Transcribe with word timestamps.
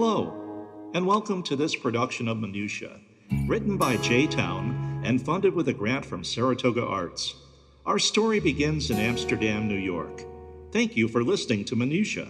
Hello, 0.00 0.32
and 0.94 1.04
welcome 1.04 1.42
to 1.42 1.56
this 1.56 1.74
production 1.74 2.28
of 2.28 2.38
Minutiae, 2.38 3.00
written 3.48 3.76
by 3.76 3.96
J 3.96 4.28
Town 4.28 5.02
and 5.04 5.20
funded 5.20 5.52
with 5.52 5.66
a 5.66 5.72
grant 5.72 6.06
from 6.06 6.22
Saratoga 6.22 6.86
Arts. 6.86 7.34
Our 7.84 7.98
story 7.98 8.38
begins 8.38 8.92
in 8.92 8.98
Amsterdam, 8.98 9.66
New 9.66 9.74
York. 9.74 10.22
Thank 10.70 10.96
you 10.96 11.08
for 11.08 11.24
listening 11.24 11.64
to 11.64 11.74
Minutiae. 11.74 12.28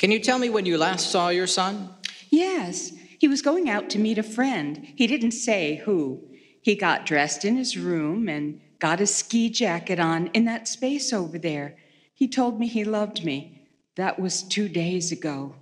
Can 0.00 0.10
you 0.10 0.18
tell 0.18 0.40
me 0.40 0.50
when 0.50 0.66
you 0.66 0.76
last 0.76 1.12
saw 1.12 1.28
your 1.28 1.46
son? 1.46 1.94
Yes, 2.30 2.90
he 3.20 3.28
was 3.28 3.42
going 3.42 3.70
out 3.70 3.90
to 3.90 4.00
meet 4.00 4.18
a 4.18 4.24
friend. 4.24 4.88
He 4.96 5.06
didn't 5.06 5.30
say 5.30 5.76
who. 5.84 6.20
He 6.60 6.74
got 6.74 7.06
dressed 7.06 7.44
in 7.44 7.54
his 7.54 7.78
room 7.78 8.28
and 8.28 8.60
got 8.80 8.98
his 8.98 9.14
ski 9.14 9.50
jacket 9.50 10.00
on 10.00 10.30
in 10.34 10.46
that 10.46 10.66
space 10.66 11.12
over 11.12 11.38
there. 11.38 11.76
He 12.12 12.26
told 12.26 12.58
me 12.58 12.66
he 12.66 12.82
loved 12.82 13.24
me. 13.24 13.53
That 13.96 14.18
was 14.18 14.42
two 14.42 14.68
days 14.68 15.12
ago. 15.12 15.54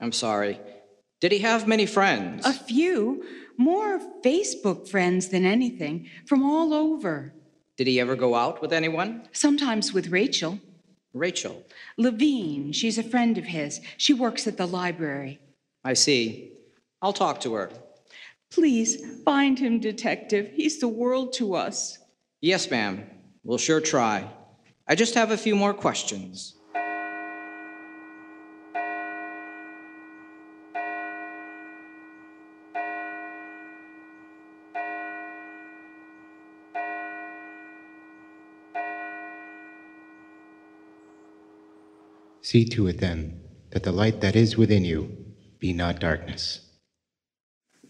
I'm 0.00 0.12
sorry. 0.12 0.60
Did 1.20 1.32
he 1.32 1.40
have 1.40 1.66
many 1.66 1.86
friends? 1.86 2.46
A 2.46 2.52
few, 2.52 3.24
more 3.56 4.00
Facebook 4.24 4.88
friends 4.88 5.28
than 5.28 5.44
anything, 5.44 6.08
from 6.26 6.44
all 6.44 6.72
over. 6.72 7.34
Did 7.76 7.88
he 7.88 7.98
ever 7.98 8.14
go 8.14 8.34
out 8.36 8.62
with 8.62 8.72
anyone? 8.72 9.28
Sometimes 9.32 9.92
with 9.92 10.08
Rachel. 10.08 10.60
Rachel. 11.12 11.64
Levine, 11.96 12.72
she's 12.72 12.98
a 12.98 13.02
friend 13.02 13.36
of 13.38 13.44
his. 13.44 13.80
She 13.96 14.12
works 14.12 14.46
at 14.46 14.56
the 14.56 14.66
library. 14.66 15.40
I 15.84 15.94
see. 15.94 16.52
I'll 17.02 17.12
talk 17.12 17.40
to 17.40 17.54
her. 17.54 17.70
Please 18.50 19.20
find 19.24 19.58
him, 19.58 19.80
Detective. 19.80 20.52
He's 20.54 20.78
the 20.78 20.88
world 20.88 21.32
to 21.34 21.54
us. 21.54 21.98
Yes, 22.40 22.70
ma'am. 22.70 23.04
We'll 23.42 23.58
sure 23.58 23.80
try. 23.80 24.28
I 24.86 24.94
just 24.94 25.14
have 25.14 25.30
a 25.30 25.36
few 25.36 25.56
more 25.56 25.74
questions. 25.74 26.54
See 42.48 42.64
to 42.70 42.86
it 42.86 42.98
then 42.98 43.42
that 43.72 43.82
the 43.82 43.92
light 43.92 44.22
that 44.22 44.34
is 44.34 44.56
within 44.56 44.82
you 44.82 45.14
be 45.58 45.74
not 45.74 46.00
darkness. 46.00 46.60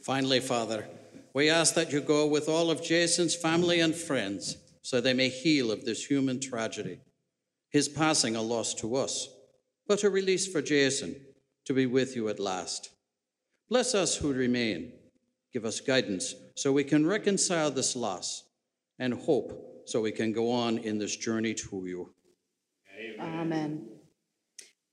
Finally, 0.03 0.41
Father, 0.41 0.89
we 1.33 1.49
ask 1.49 1.75
that 1.75 1.93
you 1.93 2.01
go 2.01 2.27
with 2.27 2.49
all 2.49 2.69
of 2.69 2.83
Jason's 2.83 3.37
family 3.37 3.79
and 3.79 3.95
friends 3.95 4.57
so 4.83 5.01
they 5.01 5.15
may 5.15 5.29
heal 5.29 5.71
of 5.71 5.85
this 5.85 6.07
human 6.07 6.41
tragedy. 6.41 6.99
His 7.71 7.89
passing 7.89 8.35
a 8.35 8.43
loss 8.43 8.75
to 8.83 8.97
us, 8.97 9.29
but 9.87 10.03
a 10.03 10.11
release 10.11 10.49
for 10.49 10.61
Jason 10.61 11.15
to 11.65 11.73
be 11.73 11.87
with 11.87 12.17
you 12.17 12.29
at 12.29 12.41
last. 12.41 12.91
Bless 13.69 13.95
us 13.95 14.17
who 14.17 14.33
remain. 14.33 14.93
Give 15.53 15.65
us 15.65 15.79
guidance 15.79 16.35
so 16.57 16.73
we 16.73 16.83
can 16.83 17.07
reconcile 17.07 17.71
this 17.71 17.95
loss 17.95 18.43
and 18.99 19.15
hope 19.15 19.85
so 19.87 20.01
we 20.01 20.11
can 20.11 20.33
go 20.33 20.51
on 20.51 20.79
in 20.79 20.99
this 20.99 21.15
journey 21.15 21.55
to 21.55 21.85
you. 21.87 22.13
Amen. 23.21 23.98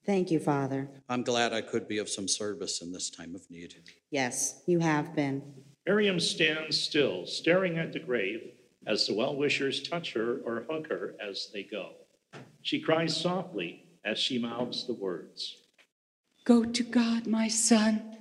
Thank 0.05 0.29
you, 0.29 0.39
Father. 0.39 0.87
I'm 1.09 1.23
glad 1.23 1.51
I 1.51 1.61
could 1.61 1.87
be 1.87 1.97
of 1.97 2.09
some 2.09 2.27
service 2.27 2.81
in 2.81 2.91
this 2.91 3.09
time 3.09 3.33
of 3.33 3.49
need. 3.49 3.75
Yes, 4.11 4.61
you 4.67 4.79
have 4.79 5.15
been. 5.15 5.41
Miriam 5.87 6.19
stands 6.19 6.79
still, 6.79 7.25
staring 7.25 7.79
at 7.79 7.91
the 7.91 7.99
grave 7.99 8.51
as 8.85 9.07
the 9.07 9.15
well 9.15 9.35
wishers 9.35 9.81
touch 9.81 10.13
her 10.13 10.41
or 10.45 10.65
hug 10.69 10.87
her 10.89 11.15
as 11.19 11.49
they 11.53 11.63
go. 11.63 11.93
She 12.61 12.79
cries 12.79 13.15
softly 13.17 13.83
as 14.03 14.19
she 14.19 14.37
mouths 14.37 14.85
the 14.85 14.93
words. 14.93 15.57
Go 16.43 16.63
to 16.63 16.83
God, 16.83 17.25
my 17.25 17.47
son. 17.47 18.17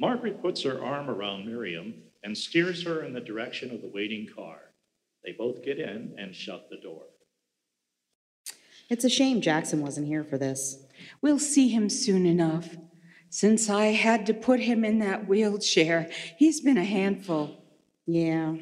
Margaret 0.00 0.42
puts 0.42 0.62
her 0.62 0.82
arm 0.82 1.08
around 1.08 1.46
Miriam 1.46 1.94
and 2.24 2.36
steers 2.36 2.82
her 2.84 3.04
in 3.04 3.12
the 3.12 3.20
direction 3.20 3.70
of 3.72 3.82
the 3.82 3.90
waiting 3.94 4.26
car. 4.34 4.58
They 5.24 5.32
both 5.32 5.64
get 5.64 5.78
in 5.78 6.14
and 6.18 6.34
shut 6.34 6.68
the 6.70 6.78
door. 6.78 7.02
It's 8.88 9.04
a 9.04 9.10
shame 9.10 9.40
Jackson 9.40 9.80
wasn't 9.82 10.08
here 10.08 10.24
for 10.24 10.36
this. 10.36 10.84
We'll 11.22 11.38
see 11.38 11.68
him 11.68 11.88
soon 11.88 12.26
enough. 12.26 12.76
Since 13.28 13.70
I 13.70 13.86
had 13.86 14.26
to 14.26 14.34
put 14.34 14.60
him 14.60 14.84
in 14.84 14.98
that 14.98 15.28
wheelchair, 15.28 16.10
he's 16.36 16.60
been 16.60 16.78
a 16.78 16.84
handful. 16.84 17.64
Yeah. 18.06 18.56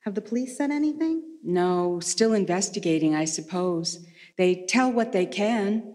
Have 0.00 0.14
the 0.14 0.20
police 0.20 0.56
said 0.56 0.70
anything? 0.70 1.22
No, 1.42 2.00
still 2.00 2.34
investigating, 2.34 3.14
I 3.14 3.24
suppose. 3.24 4.04
They 4.36 4.66
tell 4.66 4.92
what 4.92 5.12
they 5.12 5.26
can. 5.26 5.94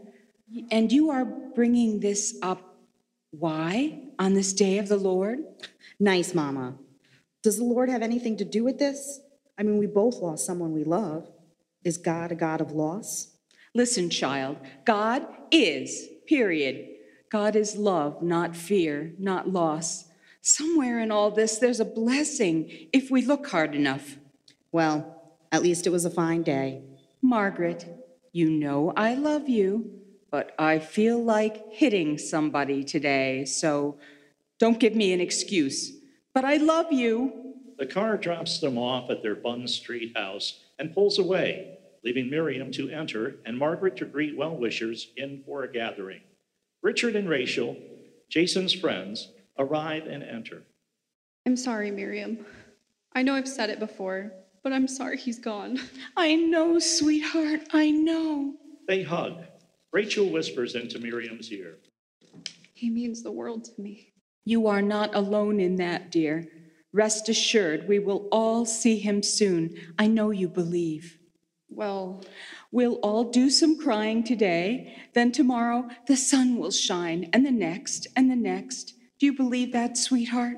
And 0.72 0.92
you 0.92 1.10
are 1.12 1.26
bringing 1.26 2.00
this 2.00 2.38
up. 2.42 2.78
Why? 3.32 4.02
On 4.18 4.34
this 4.34 4.54
day 4.54 4.80
of 4.80 4.88
the 4.88 4.98
Lord? 4.98 5.40
Nice, 6.00 6.34
Mama. 6.34 6.76
Does 7.44 7.58
the 7.58 7.64
Lord 7.64 7.90
have 7.90 8.02
anything 8.02 8.38
to 8.38 8.46
do 8.46 8.64
with 8.64 8.80
this? 8.80 9.20
I 9.58 9.64
mean, 9.64 9.78
we 9.78 9.88
both 9.88 10.16
lost 10.16 10.46
someone 10.46 10.74
we 10.74 10.84
love. 10.84 11.30
Is 11.84 11.98
God 11.98 12.32
a 12.32 12.36
God 12.36 12.62
of 12.62 12.72
loss? 12.72 13.37
Listen, 13.78 14.10
child, 14.10 14.58
God 14.86 15.28
is, 15.52 16.10
period. 16.26 16.88
God 17.30 17.56
is 17.56 17.78
love, 17.78 18.24
not 18.24 18.56
fear, 18.56 19.14
not 19.20 19.50
loss. 19.50 20.06
Somewhere 20.42 21.00
in 21.00 21.12
all 21.12 21.30
this, 21.30 21.60
there's 21.60 21.80
a 21.80 21.86
blessing 21.86 22.88
if 22.92 23.12
we 23.12 23.22
look 23.22 23.46
hard 23.48 23.76
enough. 23.76 24.18
Well, 24.72 25.22
at 25.52 25.62
least 25.62 25.86
it 25.86 25.92
was 25.92 26.06
a 26.06 26.10
fine 26.10 26.42
day. 26.42 26.82
Margaret, 27.22 27.86
you 28.32 28.50
know 28.50 28.94
I 28.98 29.14
love 29.14 29.48
you, 29.48 29.92
but 30.32 30.56
I 30.58 30.80
feel 30.80 31.24
like 31.24 31.72
hitting 31.72 32.18
somebody 32.18 32.84
today, 32.84 33.46
so 33.46 34.00
don't 34.58 34.80
give 34.80 34.96
me 34.96 35.14
an 35.14 35.22
excuse. 35.22 35.92
But 36.34 36.46
I 36.46 36.58
love 36.58 36.92
you. 36.92 37.54
The 37.78 37.86
car 37.86 38.18
drops 38.18 38.60
them 38.60 38.80
off 38.80 39.12
at 39.12 39.22
their 39.22 39.36
Bunn 39.36 39.68
Street 39.68 40.18
house 40.18 40.62
and 40.80 40.96
pulls 40.96 41.20
away, 41.20 41.77
leaving 42.08 42.30
Miriam 42.30 42.72
to 42.72 42.90
enter 42.90 43.36
and 43.46 43.58
Margaret 43.58 43.98
to 43.98 44.06
greet 44.06 44.38
well 44.38 44.56
wishers 44.56 45.12
in 45.18 45.44
for 45.46 45.64
a 45.64 45.72
gathering. 45.72 46.22
Richard 46.82 47.18
and 47.18 47.28
Rachel, 47.28 47.76
Jason's 48.30 48.72
friends, 48.72 49.34
arrive 49.60 50.08
and 50.08 50.24
enter. 50.24 50.64
I'm 51.46 51.58
sorry, 51.58 51.92
Miriam. 51.92 52.46
I 53.14 53.24
know 53.24 53.36
I've 53.36 53.48
said 53.48 53.70
it 53.70 53.80
before, 53.80 54.32
but 54.64 54.72
I'm 54.72 54.88
sorry 54.88 55.18
he's 55.18 55.40
gone. 55.40 55.82
I 56.16 56.36
know, 56.36 56.80
sweetheart, 56.80 57.68
I 57.74 57.90
know. 57.92 58.54
They 58.88 59.04
hug. 59.04 59.44
Rachel 59.92 60.30
whispers 60.30 60.76
into 60.76 61.00
Miriam's 61.00 61.52
ear. 61.52 61.76
He 62.74 62.90
means 62.90 63.22
the 63.22 63.34
world 63.34 63.66
to 63.66 63.82
me. 63.82 64.14
You 64.46 64.68
are 64.68 64.82
not 64.82 65.14
alone 65.14 65.60
in 65.60 65.76
that, 65.76 66.10
dear. 66.10 66.48
Rest 66.94 67.28
assured, 67.28 67.86
we 67.86 68.00
will 68.00 68.30
all 68.32 68.66
see 68.66 68.98
him 68.98 69.22
soon. 69.22 69.76
I 70.00 70.08
know 70.08 70.30
you 70.30 70.48
believe. 70.48 71.17
Well, 71.70 72.24
We'll 72.72 72.96
all 72.96 73.24
do 73.24 73.50
some 73.50 73.80
crying 73.80 74.24
today, 74.24 74.98
then 75.14 75.32
tomorrow 75.32 75.88
the 76.06 76.18
sun 76.18 76.58
will 76.58 76.72
shine, 76.72 77.30
and 77.32 77.46
the 77.46 77.52
next, 77.52 78.08
and 78.16 78.30
the 78.30 78.36
next. 78.36 78.94
Do 79.20 79.26
you 79.26 79.34
believe 79.34 79.72
that, 79.74 79.98
sweetheart? 79.98 80.58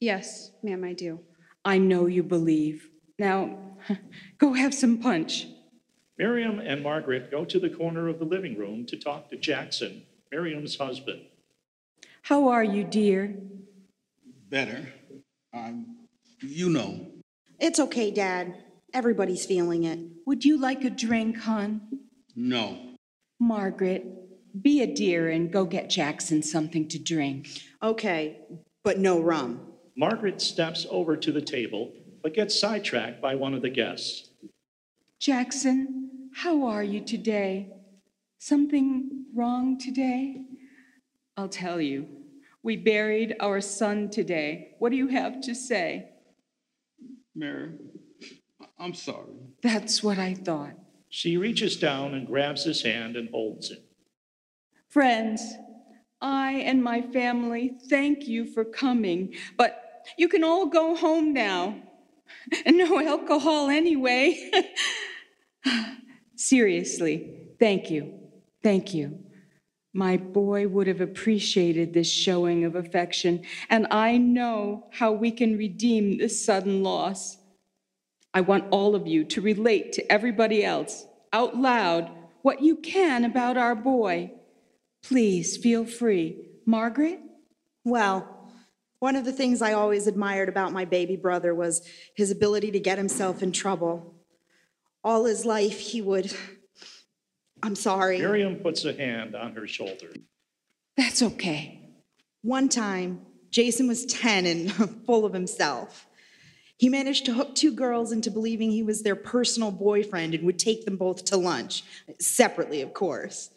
yes, 0.00 0.50
ma'am, 0.64 0.82
I 0.82 0.94
do. 0.94 1.20
I 1.64 1.78
know 1.78 2.06
you 2.06 2.22
believe. 2.24 2.88
Now, 3.18 3.56
go 4.38 4.52
have 4.52 4.74
some 4.74 4.98
punch. 4.98 5.46
Miriam 6.18 6.58
and 6.58 6.82
Margaret 6.82 7.30
go 7.30 7.44
to 7.44 7.58
the 7.60 7.70
corner 7.70 8.08
of 8.08 8.18
the 8.18 8.24
living 8.24 8.56
room 8.56 8.84
to 8.86 8.96
talk 8.96 9.30
to 9.30 9.36
Jackson, 9.36 10.02
Miriam's 10.30 10.76
husband. 10.76 11.22
How 12.22 12.48
are 12.48 12.64
you, 12.64 12.84
dear? 12.84 13.36
Better. 14.48 14.92
Um, 15.52 15.96
you 16.40 16.68
know. 16.70 17.06
It's 17.60 17.78
okay, 17.78 18.10
Dad. 18.10 18.56
Everybody's 18.92 19.46
feeling 19.46 19.84
it. 19.84 19.98
Would 20.26 20.44
you 20.44 20.58
like 20.58 20.84
a 20.84 20.90
drink, 20.90 21.38
hon? 21.38 21.80
No. 22.36 22.78
Margaret, 23.40 24.06
be 24.62 24.82
a 24.82 24.86
dear 24.86 25.30
and 25.30 25.52
go 25.52 25.64
get 25.64 25.90
Jackson 25.90 26.42
something 26.42 26.88
to 26.88 26.98
drink. 26.98 27.48
Okay, 27.82 28.38
but 28.84 28.98
no 28.98 29.20
rum. 29.20 29.60
Margaret 29.96 30.40
steps 30.40 30.86
over 30.90 31.16
to 31.16 31.32
the 31.32 31.40
table, 31.40 31.92
but 32.22 32.34
gets 32.34 32.58
sidetracked 32.58 33.20
by 33.20 33.34
one 33.34 33.54
of 33.54 33.62
the 33.62 33.70
guests. 33.70 34.28
Jackson, 35.18 36.30
how 36.34 36.66
are 36.66 36.84
you 36.84 37.00
today? 37.00 37.72
Something 38.38 39.26
wrong 39.34 39.78
today? 39.78 40.42
I'll 41.36 41.48
tell 41.48 41.80
you. 41.80 42.06
We 42.62 42.76
buried 42.76 43.36
our 43.40 43.60
son 43.60 44.08
today. 44.08 44.76
What 44.78 44.90
do 44.90 44.96
you 44.96 45.08
have 45.08 45.40
to 45.42 45.54
say? 45.54 46.10
Mary, 47.34 47.72
I'm 48.82 48.94
sorry. 48.94 49.36
That's 49.62 50.02
what 50.02 50.18
I 50.18 50.34
thought. 50.34 50.72
She 51.08 51.36
reaches 51.36 51.76
down 51.76 52.14
and 52.14 52.26
grabs 52.26 52.64
his 52.64 52.82
hand 52.82 53.16
and 53.16 53.28
holds 53.28 53.70
it. 53.70 53.84
Friends, 54.88 55.54
I 56.20 56.54
and 56.54 56.82
my 56.82 57.00
family 57.00 57.74
thank 57.88 58.26
you 58.26 58.44
for 58.44 58.64
coming, 58.64 59.34
but 59.56 60.04
you 60.18 60.28
can 60.28 60.42
all 60.42 60.66
go 60.66 60.96
home 60.96 61.32
now. 61.32 61.76
And 62.66 62.76
no 62.78 63.00
alcohol 63.00 63.70
anyway. 63.70 64.50
Seriously, 66.36 67.54
thank 67.60 67.88
you. 67.88 68.14
Thank 68.64 68.94
you. 68.94 69.20
My 69.94 70.16
boy 70.16 70.66
would 70.66 70.88
have 70.88 71.00
appreciated 71.00 71.94
this 71.94 72.10
showing 72.10 72.64
of 72.64 72.74
affection, 72.74 73.44
and 73.70 73.86
I 73.92 74.16
know 74.16 74.88
how 74.90 75.12
we 75.12 75.30
can 75.30 75.56
redeem 75.56 76.18
this 76.18 76.44
sudden 76.44 76.82
loss. 76.82 77.36
I 78.34 78.40
want 78.40 78.66
all 78.70 78.94
of 78.94 79.06
you 79.06 79.24
to 79.24 79.40
relate 79.40 79.92
to 79.94 80.12
everybody 80.12 80.64
else 80.64 81.06
out 81.32 81.56
loud 81.56 82.10
what 82.42 82.62
you 82.62 82.76
can 82.76 83.24
about 83.24 83.56
our 83.56 83.74
boy. 83.74 84.32
Please 85.02 85.56
feel 85.56 85.84
free. 85.84 86.36
Margaret? 86.66 87.20
Well, 87.84 88.50
one 89.00 89.16
of 89.16 89.24
the 89.24 89.32
things 89.32 89.60
I 89.60 89.72
always 89.72 90.06
admired 90.06 90.48
about 90.48 90.72
my 90.72 90.84
baby 90.84 91.16
brother 91.16 91.54
was 91.54 91.86
his 92.14 92.30
ability 92.30 92.70
to 92.70 92.80
get 92.80 92.98
himself 92.98 93.42
in 93.42 93.52
trouble. 93.52 94.14
All 95.02 95.24
his 95.24 95.44
life, 95.44 95.78
he 95.78 96.00
would. 96.00 96.32
I'm 97.62 97.74
sorry. 97.74 98.18
Miriam 98.18 98.56
puts 98.56 98.84
a 98.84 98.92
hand 98.92 99.34
on 99.34 99.54
her 99.54 99.66
shoulder. 99.66 100.12
That's 100.96 101.22
okay. 101.22 101.80
One 102.42 102.68
time, 102.68 103.22
Jason 103.50 103.88
was 103.88 104.06
10 104.06 104.46
and 104.46 104.72
full 105.06 105.24
of 105.24 105.32
himself. 105.32 106.06
He 106.82 106.88
managed 106.88 107.26
to 107.26 107.34
hook 107.34 107.54
two 107.54 107.70
girls 107.70 108.10
into 108.10 108.28
believing 108.28 108.72
he 108.72 108.82
was 108.82 109.04
their 109.04 109.14
personal 109.14 109.70
boyfriend 109.70 110.34
and 110.34 110.42
would 110.42 110.58
take 110.58 110.84
them 110.84 110.96
both 110.96 111.24
to 111.26 111.36
lunch, 111.36 111.84
separately, 112.18 112.80
of 112.80 112.92
course. 112.92 113.50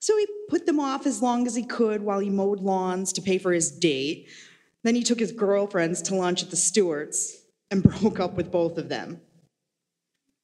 So 0.00 0.16
he 0.18 0.26
put 0.48 0.66
them 0.66 0.80
off 0.80 1.06
as 1.06 1.22
long 1.22 1.46
as 1.46 1.54
he 1.54 1.62
could 1.62 2.02
while 2.02 2.18
he 2.18 2.30
mowed 2.30 2.58
lawns 2.58 3.12
to 3.12 3.22
pay 3.22 3.38
for 3.38 3.52
his 3.52 3.70
date. 3.70 4.26
Then 4.82 4.96
he 4.96 5.04
took 5.04 5.20
his 5.20 5.30
girlfriends 5.30 6.02
to 6.02 6.16
lunch 6.16 6.42
at 6.42 6.50
the 6.50 6.56
Stewarts 6.56 7.36
and 7.70 7.80
broke 8.00 8.18
up 8.18 8.34
with 8.34 8.50
both 8.50 8.76
of 8.76 8.88
them. 8.88 9.20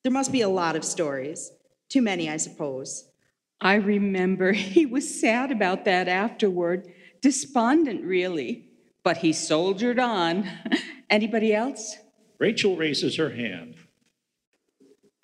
There 0.04 0.12
must 0.12 0.30
be 0.30 0.42
a 0.42 0.48
lot 0.48 0.76
of 0.76 0.84
stories. 0.84 1.50
Too 1.88 2.00
many, 2.00 2.30
I 2.30 2.36
suppose. 2.36 3.10
I 3.60 3.74
remember 3.74 4.52
he 4.76 4.86
was 4.86 5.20
sad 5.20 5.50
about 5.50 5.84
that 5.86 6.06
afterward, 6.06 6.86
despondent, 7.20 8.04
really, 8.04 8.68
but 9.02 9.16
he 9.16 9.32
soldiered 9.32 9.98
on. 9.98 10.48
Anybody 11.10 11.52
else? 11.52 11.96
Rachel 12.38 12.76
raises 12.76 13.16
her 13.16 13.30
hand. 13.30 13.76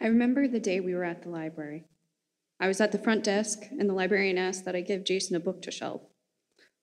I 0.01 0.07
remember 0.07 0.49
the 0.49 0.61
day 0.61 0.81
we 0.81 0.95
were 0.95 1.05
at 1.05 1.23
the 1.23 1.29
library. 1.29 1.85
I 2.59 2.69
was 2.69 2.81
at 2.81 2.93
the 2.93 2.99
front 2.99 3.25
desk, 3.25 3.63
and 3.71 3.89
the 3.89 3.95
librarian 3.95 4.39
asked 4.39 4.65
that 4.65 4.77
I 4.77 4.81
give 4.81 5.05
Jason 5.05 5.37
a 5.37 5.41
book 5.41 5.63
to 5.63 5.71
shelve. 5.71 6.03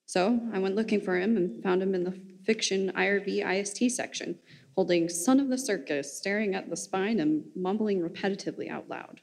So 0.06 0.40
I 0.52 0.58
went 0.58 0.74
looking 0.74 1.00
for 1.00 1.18
him 1.18 1.36
and 1.36 1.62
found 1.62 1.82
him 1.82 1.94
in 1.94 2.04
the 2.04 2.18
fiction 2.44 2.92
IRV 2.96 3.44
IST 3.44 3.90
section, 3.90 4.38
holding 4.74 5.08
Son 5.08 5.38
of 5.38 5.48
the 5.48 5.58
Circus, 5.58 6.16
staring 6.16 6.54
at 6.54 6.70
the 6.70 6.76
spine 6.76 7.20
and 7.20 7.44
mumbling 7.54 8.00
repetitively 8.00 8.70
out 8.70 8.88
loud. 8.88 9.20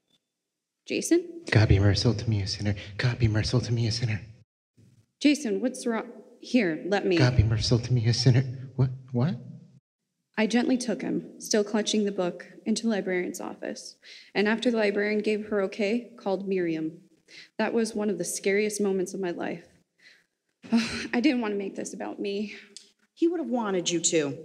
Jason? 0.87 1.41
God 1.49 1.69
be 1.69 1.79
merciful 1.79 2.13
to 2.13 2.29
me, 2.29 2.41
a 2.41 2.47
sinner. 2.47 2.75
God 2.97 3.17
be 3.17 3.27
merciful 3.27 3.61
to 3.61 3.73
me, 3.73 3.87
a 3.87 3.91
sinner. 3.91 4.21
Jason, 5.19 5.59
what's 5.59 5.87
wrong? 5.87 6.05
Here, 6.39 6.83
let 6.85 7.05
me. 7.05 7.17
God 7.17 7.35
be 7.35 7.43
merciful 7.43 7.79
to 7.79 7.93
me, 7.93 8.05
a 8.07 8.13
sinner. 8.13 8.43
What? 8.75 8.91
What? 9.11 9.35
I 10.37 10.47
gently 10.47 10.77
took 10.77 11.01
him, 11.01 11.39
still 11.39 11.63
clutching 11.63 12.03
the 12.03 12.11
book, 12.11 12.45
into 12.65 12.83
the 12.83 12.89
librarian's 12.89 13.39
office, 13.39 13.95
and 14.33 14.47
after 14.47 14.69
the 14.69 14.77
librarian 14.77 15.21
gave 15.21 15.47
her 15.47 15.61
okay, 15.61 16.11
called 16.17 16.47
Miriam. 16.47 16.99
That 17.57 17.73
was 17.73 17.95
one 17.95 18.09
of 18.09 18.17
the 18.17 18.25
scariest 18.25 18.81
moments 18.81 19.13
of 19.13 19.21
my 19.21 19.31
life. 19.31 19.65
I 20.71 21.21
didn't 21.21 21.41
want 21.41 21.53
to 21.53 21.57
make 21.57 21.75
this 21.75 21.93
about 21.93 22.19
me. 22.19 22.55
He 23.13 23.29
would 23.29 23.39
have 23.39 23.49
wanted 23.49 23.89
you 23.89 24.01
to. 24.01 24.37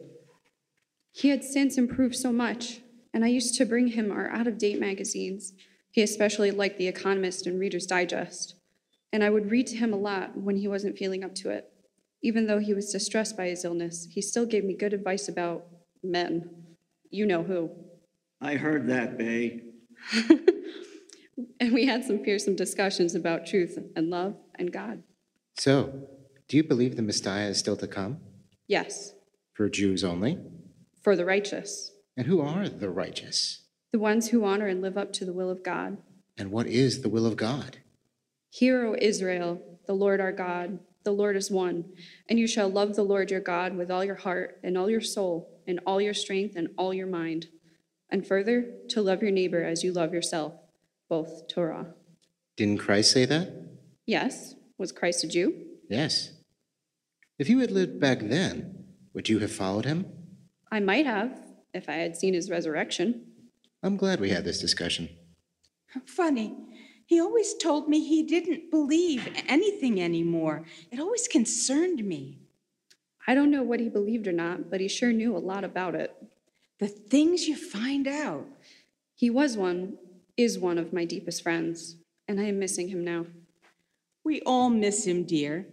He 1.13 1.31
had 1.31 1.43
since 1.43 1.77
improved 1.77 2.15
so 2.15 2.31
much, 2.31 2.81
and 3.13 3.25
I 3.25 3.29
used 3.29 3.57
to 3.57 3.67
bring 3.67 3.89
him 3.89 4.13
our 4.13 4.31
out 4.31 4.47
of 4.47 4.59
date 4.59 4.79
magazines. 4.79 5.55
He 5.91 6.03
especially 6.03 6.53
liked 6.53 6.79
The 6.79 6.87
Economist 6.87 7.49
and 7.49 7.59
Reader's 7.59 7.87
Digest, 7.87 8.55
and 9.13 9.25
I 9.25 9.31
would 9.31 9.51
read 9.51 9.67
to 9.69 9.77
him 9.77 9.93
a 9.93 9.97
lot 9.99 10.37
when 10.37 10.59
he 10.59 10.69
wasn't 10.69 10.99
feeling 10.99 11.25
up 11.25 11.35
to 11.37 11.51
it. 11.51 11.73
Even 12.23 12.47
though 12.47 12.61
he 12.61 12.75
was 12.75 12.93
distressed 12.93 13.37
by 13.37 13.49
his 13.49 13.65
illness, 13.65 14.07
he 14.13 14.23
still 14.23 14.47
gave 14.47 14.63
me 14.63 14.75
good 14.75 14.93
advice 14.93 15.27
about 15.27 15.65
men. 16.03 16.49
You 17.11 17.27
know 17.27 17.43
who. 17.43 17.71
I 18.41 18.55
heard 18.55 18.89
that, 18.89 19.19
Bay. 19.19 19.63
And 21.59 21.73
we 21.73 21.87
had 21.87 22.05
some 22.05 22.23
fearsome 22.23 22.55
discussions 22.57 23.15
about 23.15 23.47
truth 23.47 23.79
and 23.97 24.11
love 24.11 24.35
and 24.57 24.71
God. 24.73 25.03
So, 25.57 26.09
do 26.49 26.57
you 26.57 26.63
believe 26.63 26.97
the 26.97 27.03
Messiah 27.03 27.49
is 27.49 27.59
still 27.59 27.77
to 27.77 27.87
come? 27.87 28.19
Yes, 28.67 29.15
For 29.55 29.69
Jews 29.69 30.05
only? 30.05 30.39
for 31.03 31.17
the 31.17 31.25
righteous, 31.25 31.93
And 32.17 32.27
who 32.27 32.41
are 32.43 32.69
the 32.69 32.91
righteous? 32.91 33.63
the 33.93 33.99
ones 33.99 34.29
who 34.29 34.45
honor 34.45 34.67
and 34.67 34.83
live 34.83 34.99
up 34.99 35.13
to 35.15 35.25
the 35.25 35.33
will 35.33 35.51
of 35.51 35.63
God. 35.63 35.97
And 36.37 36.51
what 36.51 36.67
is 36.67 37.01
the 37.03 37.09
will 37.09 37.25
of 37.27 37.37
God? 37.37 37.79
Hear, 38.51 38.87
O 38.87 38.95
Israel, 38.99 39.63
the 39.87 39.95
Lord 39.95 40.21
our 40.21 40.33
God, 40.33 40.79
the 41.05 41.13
Lord 41.13 41.37
is 41.37 41.51
one. 41.51 41.85
And 42.29 42.39
you 42.39 42.47
shall 42.47 42.69
love 42.69 42.97
the 42.97 43.03
Lord 43.03 43.31
your 43.31 43.41
God 43.41 43.77
with 43.77 43.91
all 43.91 44.05
your 44.05 44.17
heart 44.17 44.61
and 44.63 44.77
all 44.77 44.91
your 44.91 45.01
soul 45.01 45.61
and 45.67 45.81
all 45.87 46.01
your 46.01 46.15
strength 46.15 46.57
and 46.57 46.69
all 46.77 46.93
your 46.93 47.07
mind. 47.07 47.47
And 48.11 48.27
further, 48.27 48.73
to 48.91 49.03
love 49.03 49.23
your 49.23 49.31
neighbor 49.31 49.63
as 49.63 49.85
you 49.85 49.93
love 49.93 50.13
yourself. 50.13 50.55
Both 51.09 51.49
Torah. 51.49 51.95
Didn't 52.57 52.79
Christ 52.79 53.13
say 53.13 53.25
that? 53.25 53.71
Yes, 54.07 54.55
was 54.79 54.93
Christ 54.93 55.25
a 55.25 55.29
Jew? 55.29 55.55
Yes. 55.89 56.33
If 57.39 57.49
you 57.49 57.61
had 57.61 57.71
lived 57.71 57.99
back 57.99 58.21
then, 58.21 58.85
would 59.15 59.29
you 59.29 59.39
have 59.39 59.53
followed 59.53 59.87
him? 59.87 60.07
I 60.71 60.81
might 60.81 61.07
have, 61.07 61.37
if 61.73 61.89
I 61.89 61.95
had 61.95 62.17
seen 62.17 62.35
his 62.35 62.51
resurrection. 62.51 63.27
I'm 63.83 63.97
glad 63.97 64.21
we 64.21 64.31
had 64.31 64.45
this 64.45 64.61
discussion. 64.61 65.09
Funny. 66.07 66.55
He 67.11 67.21
always 67.21 67.55
told 67.55 67.89
me 67.89 68.05
he 68.05 68.23
didn't 68.23 68.71
believe 68.71 69.27
anything 69.49 70.01
anymore. 70.01 70.65
It 70.93 71.01
always 71.01 71.27
concerned 71.27 72.05
me. 72.05 72.39
I 73.27 73.35
don't 73.35 73.51
know 73.51 73.65
what 73.65 73.81
he 73.81 73.89
believed 73.89 74.29
or 74.29 74.33
not, 74.33 74.71
but 74.71 74.81
he 74.81 74.87
sure 74.87 75.13
knew 75.13 75.37
a 75.37 75.39
lot 75.39 75.65
about 75.65 75.97
it. 75.97 76.15
The 76.79 76.87
things 76.87 77.49
you 77.49 77.57
find 77.57 78.07
out. 78.07 78.47
He 79.17 79.29
was 79.29 79.57
one, 79.57 79.99
is 80.37 80.57
one 80.57 80.79
of 80.79 80.93
my 80.93 81.05
deepest 81.05 81.43
friends, 81.43 81.97
and 82.29 82.39
I 82.39 82.45
am 82.45 82.61
missing 82.61 82.91
him 82.91 83.03
now. 83.03 83.27
We 84.23 84.41
all 84.43 84.71
miss 84.71 85.05
him, 85.05 85.25
dear. 85.25 85.67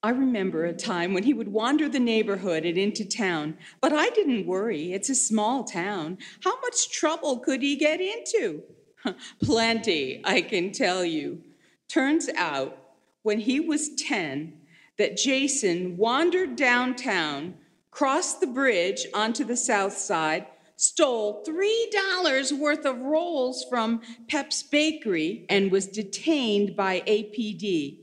I 0.00 0.10
remember 0.10 0.64
a 0.64 0.72
time 0.72 1.12
when 1.12 1.24
he 1.24 1.34
would 1.34 1.52
wander 1.52 1.88
the 1.88 1.98
neighborhood 1.98 2.64
and 2.64 2.78
into 2.78 3.04
town, 3.04 3.58
but 3.80 3.92
I 3.92 4.10
didn't 4.10 4.46
worry. 4.46 4.92
It's 4.92 5.10
a 5.10 5.16
small 5.16 5.64
town. 5.64 6.18
How 6.44 6.60
much 6.60 6.88
trouble 6.88 7.40
could 7.40 7.62
he 7.62 7.74
get 7.74 8.00
into? 8.00 8.62
Plenty, 9.42 10.20
I 10.24 10.42
can 10.42 10.72
tell 10.72 11.04
you. 11.04 11.42
Turns 11.88 12.28
out, 12.36 12.76
when 13.22 13.40
he 13.40 13.60
was 13.60 13.94
10, 13.96 14.54
that 14.98 15.16
Jason 15.16 15.96
wandered 15.96 16.56
downtown, 16.56 17.54
crossed 17.90 18.40
the 18.40 18.46
bridge 18.46 19.06
onto 19.12 19.44
the 19.44 19.56
south 19.56 19.96
side, 19.96 20.46
stole 20.76 21.44
$3 21.44 22.52
worth 22.52 22.86
of 22.86 23.00
rolls 23.00 23.64
from 23.68 24.00
Pep's 24.28 24.62
Bakery, 24.62 25.44
and 25.48 25.70
was 25.70 25.86
detained 25.86 26.76
by 26.76 27.00
APD. 27.00 27.98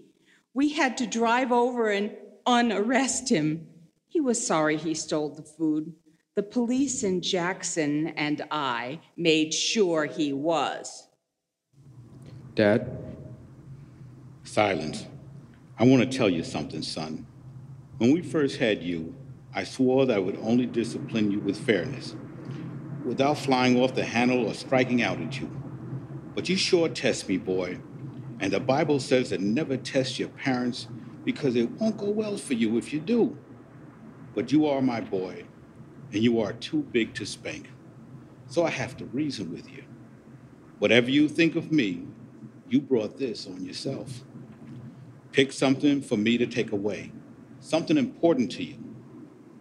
We 0.53 0.69
had 0.73 0.97
to 0.97 1.07
drive 1.07 1.51
over 1.51 1.89
and 1.89 2.15
unarrest 2.45 3.29
him. 3.29 3.67
He 4.07 4.19
was 4.19 4.45
sorry 4.45 4.77
he 4.77 4.93
stole 4.93 5.29
the 5.29 5.43
food. 5.43 5.93
The 6.37 6.43
police 6.43 7.01
in 7.01 7.21
Jackson 7.21 8.09
and 8.09 8.43
I 8.51 8.99
made 9.17 9.51
sure 9.51 10.05
he 10.05 10.33
was. 10.33 11.07
Dad, 12.53 12.95
Silence. 14.43 15.07
I 15.79 15.85
want 15.85 16.03
to 16.03 16.15
tell 16.15 16.29
you 16.29 16.43
something, 16.43 16.83
son. 16.83 17.25
When 17.97 18.11
we 18.11 18.21
first 18.21 18.57
had 18.57 18.83
you, 18.83 19.15
I 19.55 19.63
swore 19.63 20.05
that 20.05 20.15
I 20.15 20.19
would 20.19 20.37
only 20.43 20.67
discipline 20.67 21.31
you 21.31 21.39
with 21.39 21.57
fairness, 21.57 22.15
without 23.03 23.39
flying 23.39 23.79
off 23.81 23.95
the 23.95 24.05
handle 24.05 24.45
or 24.45 24.53
striking 24.53 25.01
out 25.01 25.19
at 25.19 25.41
you. 25.41 25.49
But 26.35 26.49
you 26.49 26.55
sure 26.55 26.87
test 26.87 27.27
me, 27.27 27.37
boy. 27.37 27.79
And 28.39 28.53
the 28.53 28.59
Bible 28.59 28.99
says 28.99 29.29
to 29.29 29.39
never 29.39 29.75
test 29.75 30.19
your 30.19 30.29
parents 30.29 30.87
because 31.25 31.55
it 31.55 31.71
won't 31.71 31.97
go 31.97 32.11
well 32.11 32.37
for 32.37 32.53
you 32.53 32.77
if 32.77 32.93
you 32.93 32.99
do. 32.99 33.35
But 34.35 34.51
you 34.51 34.67
are 34.67 34.83
my 34.83 35.01
boy, 35.01 35.47
and 36.13 36.23
you 36.23 36.39
are 36.39 36.53
too 36.53 36.83
big 36.91 37.13
to 37.15 37.25
spank. 37.25 37.69
So 38.47 38.65
I 38.65 38.69
have 38.69 38.95
to 38.97 39.05
reason 39.05 39.51
with 39.51 39.71
you. 39.71 39.83
Whatever 40.79 41.09
you 41.09 41.27
think 41.27 41.55
of 41.55 41.71
me, 41.71 42.07
you 42.69 42.81
brought 42.81 43.17
this 43.17 43.47
on 43.47 43.65
yourself. 43.65 44.23
Pick 45.31 45.51
something 45.51 46.01
for 46.01 46.17
me 46.17 46.37
to 46.37 46.45
take 46.45 46.71
away, 46.71 47.11
something 47.59 47.97
important 47.97 48.51
to 48.53 48.63
you. 48.63 48.77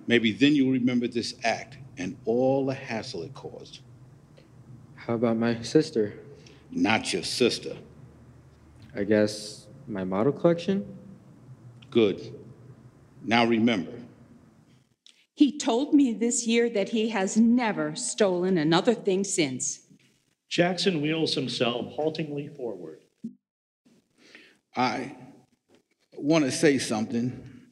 Maybe 0.06 0.32
then 0.32 0.54
you'll 0.54 0.72
remember 0.72 1.08
this 1.08 1.34
act 1.42 1.78
and 1.98 2.16
all 2.24 2.66
the 2.66 2.74
hassle 2.74 3.22
it 3.22 3.34
caused. 3.34 3.80
how 4.94 5.14
about 5.14 5.36
my 5.36 5.62
sister? 5.62 6.14
Not 6.70 7.12
your 7.12 7.22
sister. 7.22 7.76
I 8.94 9.04
guess 9.04 9.66
my 9.86 10.04
model 10.04 10.32
collection? 10.32 10.84
Good. 11.90 12.34
Now 13.22 13.44
remember, 13.44 13.92
He 15.36 15.58
told 15.58 15.92
me 15.92 16.14
this 16.14 16.46
year 16.46 16.70
that 16.70 16.88
he 16.88 17.10
has 17.10 17.36
never 17.36 17.94
stolen 17.94 18.56
another 18.56 18.94
thing 18.94 19.22
since. 19.22 19.80
Jackson 20.48 21.02
wheels 21.02 21.34
himself 21.34 21.92
haltingly 21.92 22.48
forward. 22.48 23.00
I 24.74 25.14
want 26.16 26.46
to 26.46 26.50
say 26.50 26.78
something. 26.78 27.62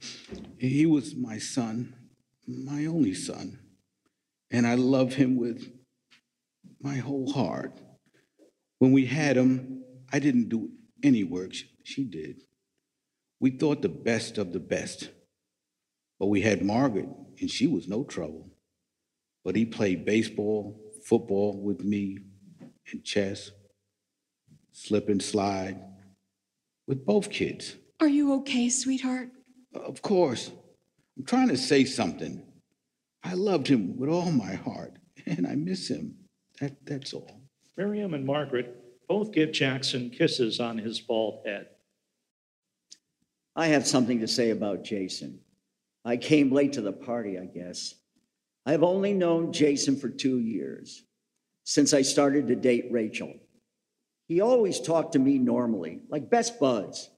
He 0.58 0.84
was 0.84 1.14
my 1.16 1.38
son, 1.38 1.94
my 2.46 2.84
only 2.84 3.14
son, 3.14 3.58
and 4.50 4.66
I 4.66 4.74
love 4.74 5.14
him 5.14 5.36
with 5.36 5.72
my 6.80 6.96
whole 6.96 7.32
heart. 7.32 7.80
When 8.78 8.92
we 8.92 9.06
had 9.06 9.38
him, 9.38 9.84
I 10.12 10.18
didn't 10.18 10.50
do 10.50 10.70
any 11.02 11.24
work. 11.24 11.54
She- 11.54 11.70
She 11.82 12.04
did. 12.04 12.42
We 13.40 13.50
thought 13.50 13.82
the 13.82 13.88
best 13.90 14.38
of 14.38 14.52
the 14.54 14.60
best. 14.60 15.10
But 16.24 16.30
we 16.30 16.40
had 16.40 16.62
Margaret, 16.64 17.10
and 17.38 17.50
she 17.50 17.66
was 17.66 17.86
no 17.86 18.02
trouble. 18.02 18.48
But 19.44 19.56
he 19.56 19.66
played 19.66 20.06
baseball, 20.06 20.80
football 21.04 21.60
with 21.60 21.84
me, 21.84 22.16
and 22.90 23.04
chess, 23.04 23.50
slip 24.72 25.10
and 25.10 25.22
slide 25.22 25.82
with 26.86 27.04
both 27.04 27.28
kids. 27.28 27.76
Are 28.00 28.08
you 28.08 28.32
okay, 28.36 28.70
sweetheart? 28.70 29.32
Of 29.74 30.00
course, 30.00 30.50
I'm 31.18 31.26
trying 31.26 31.48
to 31.48 31.58
say 31.58 31.84
something. 31.84 32.42
I 33.22 33.34
loved 33.34 33.68
him 33.68 33.98
with 33.98 34.08
all 34.08 34.32
my 34.32 34.54
heart, 34.54 34.94
and 35.26 35.46
I 35.46 35.56
miss 35.56 35.88
him. 35.88 36.14
That, 36.58 36.86
that's 36.86 37.12
all. 37.12 37.42
Miriam 37.76 38.14
and 38.14 38.24
Margaret 38.24 38.74
both 39.10 39.30
give 39.30 39.52
Jackson 39.52 40.08
kisses 40.08 40.58
on 40.58 40.78
his 40.78 41.00
bald 41.00 41.42
head. 41.44 41.66
I 43.54 43.66
have 43.66 43.86
something 43.86 44.20
to 44.20 44.26
say 44.26 44.52
about 44.52 44.84
Jason. 44.84 45.40
I 46.04 46.16
came 46.16 46.52
late 46.52 46.74
to 46.74 46.82
the 46.82 46.92
party, 46.92 47.38
I 47.38 47.46
guess. 47.46 47.94
I 48.66 48.72
have 48.72 48.82
only 48.82 49.12
known 49.12 49.52
Jason 49.52 49.96
for 49.96 50.08
two 50.08 50.38
years, 50.38 51.02
since 51.64 51.94
I 51.94 52.02
started 52.02 52.48
to 52.48 52.56
date 52.56 52.88
Rachel. 52.90 53.32
He 54.26 54.40
always 54.40 54.80
talked 54.80 55.12
to 55.12 55.18
me 55.18 55.38
normally, 55.38 56.00
like 56.08 56.30
best 56.30 56.58
buds. 56.58 57.10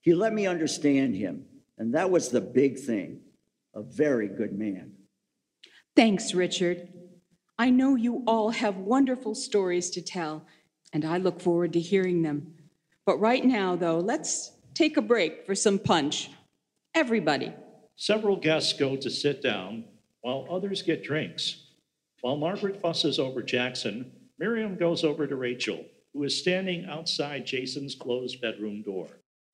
He 0.00 0.14
let 0.14 0.32
me 0.32 0.46
understand 0.46 1.14
him, 1.14 1.44
and 1.78 1.94
that 1.94 2.10
was 2.10 2.28
the 2.28 2.40
big 2.40 2.78
thing. 2.78 3.20
A 3.74 3.82
very 3.82 4.28
good 4.28 4.52
man. 4.52 4.92
Thanks, 5.96 6.34
Richard. 6.34 6.88
I 7.58 7.70
know 7.70 7.96
you 7.96 8.24
all 8.26 8.50
have 8.50 8.76
wonderful 8.76 9.34
stories 9.34 9.90
to 9.90 10.02
tell, 10.02 10.46
and 10.92 11.04
I 11.04 11.18
look 11.18 11.40
forward 11.40 11.72
to 11.74 11.80
hearing 11.80 12.22
them. 12.22 12.54
But 13.06 13.20
right 13.20 13.44
now, 13.44 13.76
though, 13.76 13.98
let's 13.98 14.52
take 14.74 14.96
a 14.96 15.02
break 15.02 15.46
for 15.46 15.54
some 15.54 15.78
punch. 15.78 16.30
Everybody. 16.94 17.52
Several 17.96 18.36
guests 18.36 18.72
go 18.72 18.96
to 18.96 19.10
sit 19.10 19.42
down 19.42 19.84
while 20.20 20.46
others 20.50 20.82
get 20.82 21.04
drinks. 21.04 21.66
While 22.20 22.36
Margaret 22.36 22.80
fusses 22.80 23.18
over 23.18 23.42
Jackson, 23.42 24.10
Miriam 24.38 24.76
goes 24.76 25.04
over 25.04 25.26
to 25.26 25.36
Rachel, 25.36 25.84
who 26.12 26.24
is 26.24 26.38
standing 26.38 26.86
outside 26.86 27.46
Jason's 27.46 27.94
closed 27.94 28.40
bedroom 28.40 28.82
door. 28.82 29.08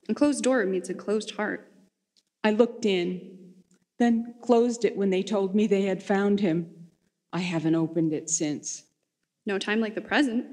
A 0.08 0.14
closed 0.14 0.42
door 0.42 0.64
means 0.66 0.88
a 0.88 0.94
closed 0.94 1.32
heart. 1.32 1.70
I 2.42 2.52
looked 2.52 2.86
in, 2.86 3.52
then 3.98 4.34
closed 4.42 4.84
it 4.84 4.96
when 4.96 5.10
they 5.10 5.22
told 5.22 5.54
me 5.54 5.66
they 5.66 5.82
had 5.82 6.02
found 6.02 6.40
him. 6.40 6.70
I 7.32 7.40
haven't 7.40 7.74
opened 7.74 8.12
it 8.12 8.30
since. 8.30 8.84
No 9.44 9.58
time 9.58 9.80
like 9.80 9.94
the 9.94 10.00
present. 10.00 10.46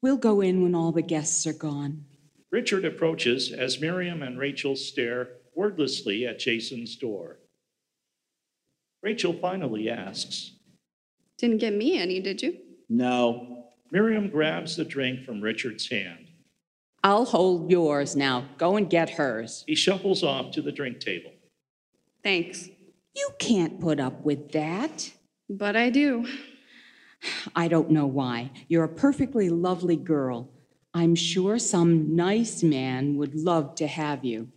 We'll 0.00 0.16
go 0.16 0.40
in 0.40 0.62
when 0.62 0.74
all 0.74 0.92
the 0.92 1.02
guests 1.02 1.46
are 1.46 1.52
gone. 1.52 2.04
Richard 2.50 2.84
approaches 2.84 3.50
as 3.50 3.80
Miriam 3.80 4.22
and 4.22 4.38
Rachel 4.38 4.76
stare 4.76 5.28
wordlessly 5.54 6.26
at 6.26 6.38
Jason's 6.38 6.96
door. 6.96 7.38
Rachel 9.02 9.34
finally 9.34 9.90
asks. 9.90 10.52
Didn't 11.38 11.58
get 11.58 11.74
me 11.74 11.98
any, 11.98 12.20
did 12.20 12.42
you? 12.42 12.58
No, 12.88 13.66
Miriam 13.90 14.28
grabs 14.28 14.76
the 14.76 14.84
drink 14.84 15.24
from 15.24 15.40
Richard's 15.40 15.88
hand. 15.88 16.28
I'll 17.02 17.26
hold 17.26 17.70
yours 17.70 18.16
now. 18.16 18.46
Go 18.56 18.76
and 18.76 18.88
get 18.88 19.10
hers. 19.10 19.62
He 19.66 19.74
shuffles 19.74 20.22
off 20.22 20.52
to 20.52 20.62
the 20.62 20.72
drink 20.72 21.00
table. 21.00 21.32
Thanks. 22.22 22.68
You 23.14 23.28
can't 23.38 23.78
put 23.78 24.00
up 24.00 24.24
with 24.24 24.52
that. 24.52 25.12
But 25.50 25.76
I 25.76 25.90
do. 25.90 26.26
I 27.54 27.68
don't 27.68 27.90
know 27.90 28.06
why. 28.06 28.50
You're 28.68 28.84
a 28.84 28.88
perfectly 28.88 29.50
lovely 29.50 29.96
girl. 29.96 30.50
I'm 30.94 31.14
sure 31.14 31.58
some 31.58 32.16
nice 32.16 32.62
man 32.62 33.16
would 33.16 33.34
love 33.34 33.74
to 33.76 33.86
have 33.86 34.24
you. 34.24 34.48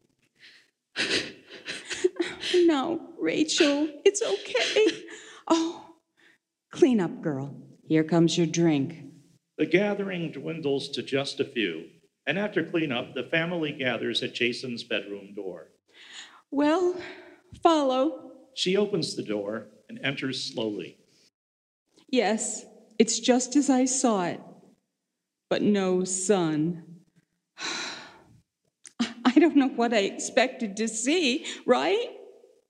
no, 2.66 3.02
Rachel, 3.20 3.90
it's 4.06 4.22
okay. 4.22 5.04
Oh, 5.48 5.86
clean 6.72 7.00
up, 7.00 7.22
girl. 7.22 7.56
Here 7.88 8.04
comes 8.04 8.38
your 8.38 8.48
drink. 8.48 9.04
The 9.58 9.66
gathering 9.66 10.32
dwindles 10.32 10.90
to 10.90 11.02
just 11.02 11.40
a 11.40 11.46
few, 11.46 11.86
and 12.26 12.38
after 12.38 12.64
cleanup, 12.64 13.14
the 13.14 13.24
family 13.24 13.72
gathers 13.72 14.22
at 14.22 14.36
Jason's 14.36 14.84
bedroom 14.84 15.34
door. 15.36 15.70
Well, 16.52 16.96
follow. 17.64 18.32
She 18.54 18.78
opens 18.78 19.16
the 19.16 19.24
door 19.24 19.68
and 19.90 20.00
enters 20.04 20.44
slowly. 20.44 20.98
Yes, 22.10 22.66
it's 23.00 23.20
just 23.20 23.56
as 23.56 23.70
I 23.70 23.86
saw 23.86 24.26
it. 24.26 24.42
But 25.50 25.62
no 25.62 26.04
son. 26.04 26.84
I 29.38 29.40
don't 29.46 29.56
know 29.56 29.68
what 29.68 29.94
I 29.94 30.00
expected 30.00 30.76
to 30.78 30.88
see, 30.88 31.46
right? 31.68 32.10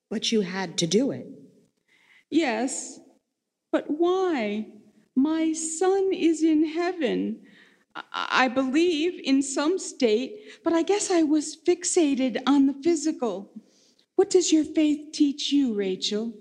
But 0.09 0.33
you 0.33 0.41
had 0.41 0.77
to 0.79 0.87
do 0.87 1.11
it. 1.11 1.25
Yes, 2.29 2.99
but 3.71 3.85
why? 3.87 4.67
My 5.15 5.53
son 5.53 6.11
is 6.13 6.43
in 6.43 6.67
heaven. 6.67 7.39
I- 7.95 8.03
I 8.43 8.47
believe 8.49 9.19
in 9.23 9.41
some 9.41 9.79
state, 9.79 10.59
but 10.61 10.73
I 10.73 10.83
guess 10.83 11.09
I 11.09 11.23
was 11.23 11.55
fixated 11.55 12.43
on 12.45 12.67
the 12.67 12.73
physical. 12.83 13.49
What 14.17 14.29
does 14.29 14.51
your 14.51 14.65
faith 14.65 15.13
teach 15.13 15.53
you, 15.53 15.73
Rachel? 15.73 16.33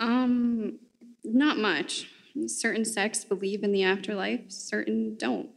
Um, 0.00 0.80
not 1.22 1.56
much. 1.56 2.08
Certain 2.48 2.84
sects 2.84 3.24
believe 3.24 3.62
in 3.62 3.70
the 3.70 3.84
afterlife, 3.84 4.50
certain 4.50 5.16
don't. 5.16 5.50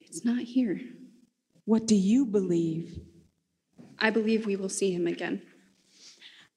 It's 0.00 0.24
not 0.24 0.42
here. 0.44 0.80
What 1.64 1.86
do 1.86 1.94
you 1.94 2.26
believe? 2.26 2.98
I 3.98 4.10
believe 4.10 4.46
we 4.46 4.56
will 4.56 4.68
see 4.68 4.92
him 4.92 5.06
again. 5.06 5.42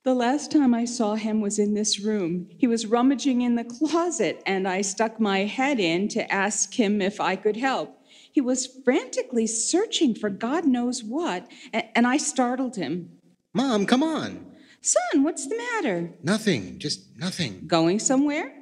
The 0.03 0.15
last 0.15 0.51
time 0.51 0.73
I 0.73 0.85
saw 0.85 1.15
him 1.15 1.41
was 1.41 1.59
in 1.59 1.73
this 1.73 1.99
room. 1.99 2.47
He 2.57 2.67
was 2.67 2.85
rummaging 2.85 3.41
in 3.41 3.55
the 3.55 3.63
closet, 3.63 4.41
and 4.45 4.67
I 4.67 4.81
stuck 4.81 5.19
my 5.19 5.45
head 5.45 5.79
in 5.79 6.07
to 6.09 6.31
ask 6.31 6.73
him 6.73 7.01
if 7.01 7.19
I 7.19 7.35
could 7.35 7.57
help. 7.57 7.99
He 8.31 8.41
was 8.41 8.67
frantically 8.83 9.47
searching 9.47 10.13
for 10.13 10.29
God 10.29 10.65
knows 10.65 11.03
what, 11.03 11.47
and 11.71 12.05
I 12.05 12.17
startled 12.17 12.75
him. 12.75 13.11
Mom, 13.53 13.85
come 13.85 14.03
on. 14.03 14.45
Son, 14.81 15.23
what's 15.23 15.47
the 15.47 15.57
matter? 15.57 16.11
Nothing, 16.21 16.77
just 16.77 17.17
nothing. 17.17 17.63
Going 17.65 17.97
somewhere? 17.97 18.53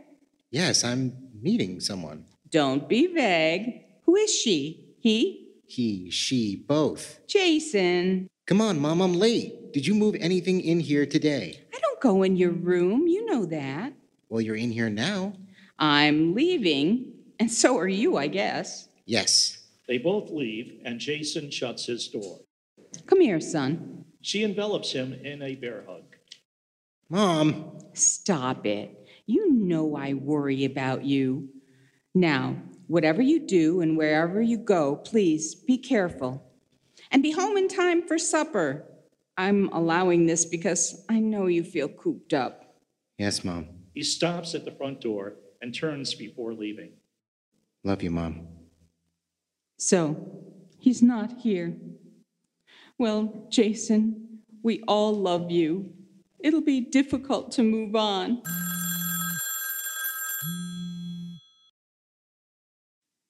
Yes, 0.51 0.83
I'm 0.83 1.29
meeting 1.41 1.79
someone. 1.79 2.25
Don't 2.49 2.87
be 2.87 3.07
vague. 3.07 3.83
Who 4.05 4.15
is 4.15 4.33
she? 4.33 4.95
He? 5.01 5.42
He, 5.73 6.11
she, 6.11 6.55
both. 6.55 7.19
Jason. 7.25 8.27
Come 8.45 8.61
on, 8.61 8.79
Mom, 8.79 9.01
I'm 9.01 9.15
late. 9.15 9.73
Did 9.73 9.87
you 9.87 9.95
move 9.95 10.15
anything 10.19 10.61
in 10.61 10.79
here 10.79 11.07
today? 11.07 11.61
I 11.73 11.79
don't 11.79 11.99
go 11.99 12.21
in 12.21 12.35
your 12.35 12.51
room. 12.51 13.07
You 13.07 13.25
know 13.25 13.47
that. 13.47 13.93
Well, 14.29 14.39
you're 14.41 14.55
in 14.55 14.69
here 14.69 14.91
now. 14.91 15.33
I'm 15.79 16.35
leaving, 16.35 17.13
and 17.39 17.51
so 17.51 17.75
are 17.79 17.87
you, 17.87 18.17
I 18.17 18.27
guess. 18.27 18.87
Yes. 19.07 19.63
They 19.87 19.97
both 19.97 20.29
leave, 20.29 20.79
and 20.85 20.99
Jason 20.99 21.49
shuts 21.49 21.87
his 21.87 22.07
door. 22.07 22.41
Come 23.07 23.21
here, 23.21 23.41
son. 23.41 24.05
She 24.21 24.43
envelops 24.43 24.91
him 24.91 25.13
in 25.13 25.41
a 25.41 25.55
bear 25.55 25.85
hug. 25.87 26.03
Mom, 27.09 27.79
Stop 27.93 28.67
it. 28.67 29.07
You 29.25 29.51
know 29.51 29.95
I 29.95 30.13
worry 30.13 30.65
about 30.65 31.03
you. 31.03 31.49
Now, 32.13 32.57
whatever 32.93 33.23
you 33.23 33.39
do 33.39 33.81
and 33.81 33.97
wherever 33.97 34.39
you 34.39 34.55
go, 34.55 34.95
please 34.97 35.55
be 35.55 35.79
careful. 35.79 36.45
And 37.09 37.23
be 37.23 37.31
home 37.31 37.57
in 37.57 37.67
time 37.67 38.07
for 38.07 38.19
supper. 38.19 38.85
I'm 39.35 39.67
allowing 39.69 40.27
this 40.27 40.45
because 40.45 41.03
I 41.09 41.17
know 41.19 41.47
you 41.47 41.63
feel 41.63 41.87
cooped 41.87 42.35
up. 42.35 42.75
Yes, 43.17 43.43
Mom. 43.43 43.67
He 43.95 44.03
stops 44.03 44.53
at 44.53 44.63
the 44.63 44.71
front 44.71 45.01
door 45.01 45.33
and 45.59 45.73
turns 45.73 46.13
before 46.13 46.53
leaving. 46.53 46.91
Love 47.83 48.03
you, 48.03 48.11
Mom. 48.11 48.47
So, 49.79 50.43
he's 50.77 51.01
not 51.01 51.39
here. 51.39 51.73
Well, 52.99 53.47
Jason, 53.49 54.41
we 54.61 54.83
all 54.87 55.13
love 55.13 55.49
you. 55.49 55.93
It'll 56.39 56.61
be 56.61 56.79
difficult 56.79 57.51
to 57.53 57.63
move 57.63 57.95
on. 57.95 58.43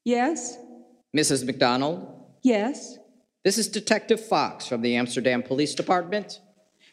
Yes? 0.06 0.58
Mrs. 1.16 1.46
McDonald, 1.46 2.08
Yes? 2.42 2.98
this 3.44 3.58
is 3.58 3.68
Detective 3.70 4.26
Fox 4.26 4.68
from 4.68 4.82
the 4.82 4.96
Amsterdam 4.96 5.44
Police 5.44 5.76
Department. 5.76 6.42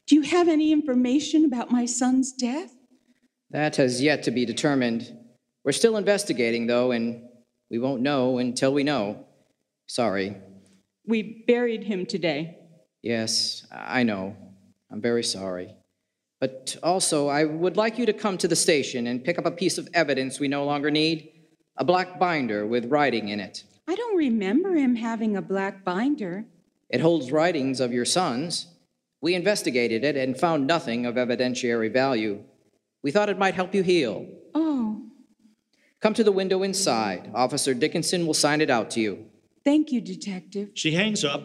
Do 0.06 0.14
you 0.14 0.22
have 0.22 0.48
any 0.48 0.72
information 0.72 1.44
about 1.44 1.70
my 1.70 1.86
son's 1.86 2.32
death? 2.32 2.72
That 3.50 3.76
has 3.76 4.02
yet 4.02 4.22
to 4.24 4.30
be 4.30 4.44
determined. 4.44 5.16
We're 5.64 5.72
still 5.72 5.96
investigating, 5.96 6.66
though, 6.66 6.92
and 6.92 7.22
we 7.70 7.78
won't 7.78 8.02
know 8.02 8.38
until 8.38 8.72
we 8.72 8.84
know. 8.84 9.26
Sorry. 9.86 10.36
We 11.06 11.44
buried 11.46 11.84
him 11.84 12.06
today. 12.06 12.58
Yes, 13.02 13.66
I 13.72 14.02
know. 14.04 14.36
I'm 14.90 15.00
very 15.00 15.24
sorry. 15.24 15.74
But 16.40 16.76
also, 16.82 17.28
I 17.28 17.44
would 17.44 17.76
like 17.76 17.98
you 17.98 18.06
to 18.06 18.12
come 18.12 18.38
to 18.38 18.48
the 18.48 18.56
station 18.56 19.06
and 19.06 19.24
pick 19.24 19.38
up 19.38 19.46
a 19.46 19.50
piece 19.50 19.78
of 19.78 19.88
evidence 19.94 20.38
we 20.38 20.48
no 20.48 20.64
longer 20.64 20.90
need 20.90 21.29
a 21.80 21.84
black 21.84 22.18
binder 22.20 22.66
with 22.66 22.84
writing 22.90 23.30
in 23.30 23.40
it. 23.40 23.64
I 23.88 23.94
don't 23.96 24.16
remember 24.16 24.74
him 24.74 24.94
having 24.96 25.34
a 25.36 25.42
black 25.42 25.82
binder. 25.82 26.44
It 26.90 27.00
holds 27.00 27.32
writings 27.32 27.80
of 27.80 27.90
your 27.92 28.04
sons. 28.04 28.66
We 29.22 29.34
investigated 29.34 30.04
it 30.04 30.14
and 30.16 30.38
found 30.38 30.66
nothing 30.66 31.06
of 31.06 31.14
evidentiary 31.14 31.90
value. 31.92 32.44
We 33.02 33.10
thought 33.10 33.30
it 33.30 33.38
might 33.38 33.54
help 33.54 33.74
you 33.74 33.82
heal. 33.82 34.26
Oh, 34.54 35.02
Come 36.00 36.14
to 36.14 36.24
the 36.24 36.32
window 36.32 36.62
inside. 36.62 37.30
Officer 37.34 37.72
Dickinson 37.74 38.26
will 38.26 38.34
sign 38.34 38.60
it 38.60 38.70
out 38.70 38.90
to 38.92 39.00
you. 39.00 39.26
thank 39.64 39.90
you, 39.92 40.00
Detective. 40.02 40.70
She 40.74 40.92
hangs 40.92 41.24
up, 41.24 41.42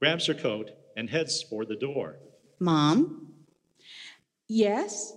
grabs 0.00 0.26
her 0.26 0.34
coat, 0.34 0.70
and 0.96 1.08
heads 1.08 1.42
for 1.42 1.64
the 1.64 1.76
door. 1.76 2.16
Mom? 2.60 3.32
Yes? 4.48 5.12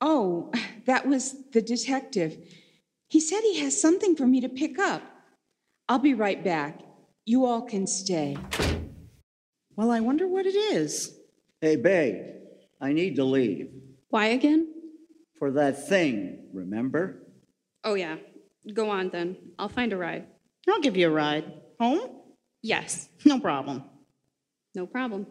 Oh, 0.00 0.52
that 0.86 1.06
was 1.06 1.34
the 1.52 1.62
detective. 1.62 2.36
He 3.14 3.20
said 3.20 3.42
he 3.42 3.60
has 3.60 3.80
something 3.80 4.16
for 4.16 4.26
me 4.26 4.40
to 4.40 4.48
pick 4.48 4.76
up. 4.76 5.00
I'll 5.88 6.00
be 6.00 6.14
right 6.14 6.42
back. 6.42 6.80
You 7.24 7.46
all 7.46 7.62
can 7.62 7.86
stay. 7.86 8.36
Well, 9.76 9.92
I 9.92 10.00
wonder 10.00 10.26
what 10.26 10.46
it 10.46 10.56
is. 10.56 11.16
Hey, 11.60 11.76
babe, 11.76 12.24
I 12.80 12.92
need 12.92 13.14
to 13.14 13.22
leave. 13.22 13.70
Why 14.08 14.26
again? 14.38 14.66
For 15.38 15.52
that 15.52 15.86
thing, 15.86 16.48
remember? 16.52 17.22
Oh, 17.84 17.94
yeah. 17.94 18.16
Go 18.72 18.90
on 18.90 19.10
then. 19.10 19.36
I'll 19.60 19.68
find 19.68 19.92
a 19.92 19.96
ride. 19.96 20.26
I'll 20.68 20.80
give 20.80 20.96
you 20.96 21.06
a 21.06 21.12
ride. 21.12 21.44
Home? 21.78 22.10
Yes, 22.62 23.08
No 23.24 23.38
problem. 23.38 23.84
no 24.74 24.88
problem. 24.88 25.28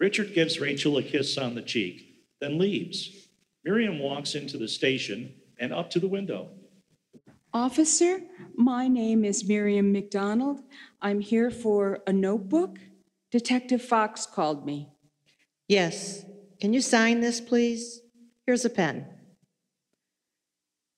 Richard 0.00 0.32
gives 0.32 0.58
Rachel 0.58 0.96
a 0.96 1.02
kiss 1.02 1.36
on 1.36 1.54
the 1.54 1.60
cheek, 1.60 2.14
then 2.40 2.56
leaves. 2.56 3.28
Miriam 3.62 3.98
walks 3.98 4.34
into 4.34 4.56
the 4.56 4.68
station 4.68 5.34
and 5.60 5.74
up 5.74 5.90
to 5.90 6.00
the 6.00 6.08
window. 6.08 6.48
Officer, 7.56 8.20
my 8.54 8.86
name 8.86 9.24
is 9.24 9.48
Miriam 9.48 9.90
McDonald. 9.90 10.60
I'm 11.00 11.20
here 11.20 11.50
for 11.50 12.00
a 12.06 12.12
notebook. 12.12 12.78
Detective 13.30 13.80
Fox 13.80 14.26
called 14.26 14.66
me. 14.66 14.90
Yes. 15.66 16.26
Can 16.60 16.74
you 16.74 16.82
sign 16.82 17.20
this, 17.20 17.40
please? 17.40 18.02
Here's 18.44 18.66
a 18.66 18.70
pen. 18.70 19.06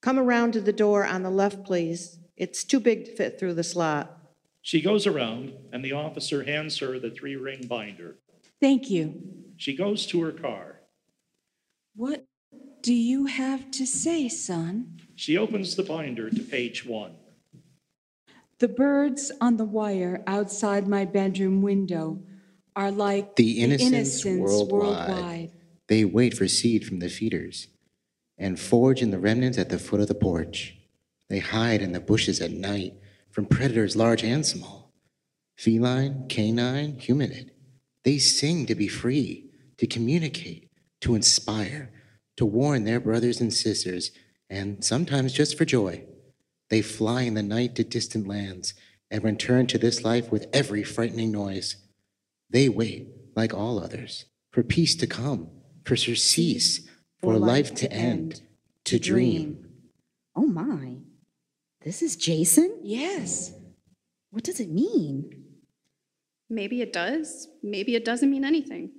Come 0.02 0.18
around 0.18 0.52
to 0.54 0.60
the 0.60 0.72
door 0.72 1.06
on 1.06 1.22
the 1.22 1.30
left, 1.30 1.62
please. 1.62 2.18
It's 2.36 2.64
too 2.64 2.80
big 2.80 3.04
to 3.04 3.14
fit 3.14 3.38
through 3.38 3.54
the 3.54 3.62
slot. 3.62 4.18
She 4.60 4.80
goes 4.80 5.06
around, 5.06 5.52
and 5.72 5.84
the 5.84 5.92
officer 5.92 6.42
hands 6.42 6.76
her 6.78 6.98
the 6.98 7.12
three 7.12 7.36
ring 7.36 7.68
binder. 7.68 8.16
Thank 8.60 8.90
you. 8.90 9.14
She 9.58 9.76
goes 9.76 10.06
to 10.06 10.20
her 10.22 10.32
car. 10.32 10.80
What 11.94 12.26
do 12.82 12.92
you 12.92 13.26
have 13.26 13.70
to 13.70 13.86
say, 13.86 14.28
son? 14.28 14.98
She 15.18 15.36
opens 15.36 15.74
the 15.74 15.82
binder 15.82 16.30
to 16.30 16.42
page 16.42 16.86
one. 16.86 17.16
The 18.60 18.68
birds 18.68 19.32
on 19.40 19.56
the 19.56 19.64
wire 19.64 20.22
outside 20.28 20.86
my 20.86 21.06
bedroom 21.06 21.60
window 21.60 22.20
are 22.76 22.92
like 22.92 23.34
The 23.34 23.60
innocents 23.60 24.24
worldwide. 24.24 24.70
worldwide. 24.70 25.52
They 25.88 26.04
wait 26.04 26.34
for 26.34 26.46
seed 26.46 26.86
from 26.86 27.00
the 27.00 27.08
feeders 27.08 27.66
and 28.38 28.60
forage 28.60 29.02
in 29.02 29.10
the 29.10 29.18
remnants 29.18 29.58
at 29.58 29.70
the 29.70 29.80
foot 29.80 30.00
of 30.00 30.06
the 30.06 30.14
porch. 30.14 30.76
They 31.28 31.40
hide 31.40 31.82
in 31.82 31.90
the 31.90 32.00
bushes 32.00 32.40
at 32.40 32.52
night 32.52 32.94
from 33.32 33.46
predators 33.46 33.96
large 33.96 34.22
and 34.22 34.46
small, 34.46 34.92
feline, 35.56 36.28
canine, 36.28 36.96
hominid. 36.96 37.50
They 38.04 38.18
sing 38.18 38.66
to 38.66 38.76
be 38.76 38.86
free, 38.86 39.50
to 39.78 39.86
communicate, 39.88 40.70
to 41.00 41.16
inspire, 41.16 41.90
to 42.36 42.46
warn 42.46 42.84
their 42.84 43.00
brothers 43.00 43.40
and 43.40 43.52
sisters, 43.52 44.12
and 44.50 44.84
sometimes 44.84 45.32
just 45.32 45.56
for 45.56 45.64
joy. 45.64 46.04
They 46.70 46.82
fly 46.82 47.22
in 47.22 47.34
the 47.34 47.42
night 47.42 47.74
to 47.76 47.84
distant 47.84 48.26
lands 48.26 48.74
and 49.10 49.24
return 49.24 49.66
to 49.68 49.78
this 49.78 50.04
life 50.04 50.30
with 50.30 50.46
every 50.52 50.84
frightening 50.84 51.32
noise. 51.32 51.76
They 52.50 52.68
wait, 52.68 53.08
like 53.34 53.54
all 53.54 53.82
others, 53.82 54.26
for 54.50 54.62
peace 54.62 54.94
to 54.96 55.06
come, 55.06 55.48
for 55.84 55.96
surcease, 55.96 56.88
for 57.20 57.36
life 57.36 57.74
to 57.76 57.92
end, 57.92 58.42
to 58.84 58.98
dream. 58.98 59.66
Oh 60.36 60.46
my. 60.46 60.96
This 61.82 62.02
is 62.02 62.16
Jason? 62.16 62.78
Yes. 62.82 63.52
What 64.30 64.44
does 64.44 64.60
it 64.60 64.68
mean? 64.68 65.44
Maybe 66.50 66.82
it 66.82 66.92
does. 66.92 67.48
Maybe 67.62 67.94
it 67.94 68.04
doesn't 68.04 68.30
mean 68.30 68.44
anything. 68.44 68.90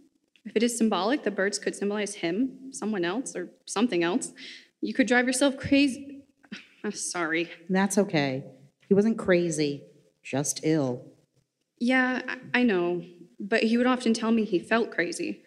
If 0.45 0.55
it 0.55 0.63
is 0.63 0.77
symbolic, 0.77 1.23
the 1.23 1.31
birds 1.31 1.59
could 1.59 1.75
symbolize 1.75 2.15
him, 2.15 2.71
someone 2.71 3.05
else, 3.05 3.35
or 3.35 3.49
something 3.65 4.03
else. 4.03 4.33
You 4.81 4.93
could 4.93 5.07
drive 5.07 5.27
yourself 5.27 5.57
crazy. 5.57 6.23
I'm 6.83 6.91
sorry. 6.91 7.49
That's 7.69 7.97
okay. 7.97 8.43
He 8.87 8.93
wasn't 8.93 9.17
crazy, 9.17 9.83
just 10.23 10.61
ill. 10.63 11.05
Yeah, 11.79 12.21
I 12.27 12.59
I 12.59 12.63
know. 12.63 13.03
But 13.39 13.63
he 13.63 13.77
would 13.77 13.87
often 13.87 14.13
tell 14.13 14.31
me 14.31 14.43
he 14.43 14.59
felt 14.59 14.91
crazy. 14.91 15.43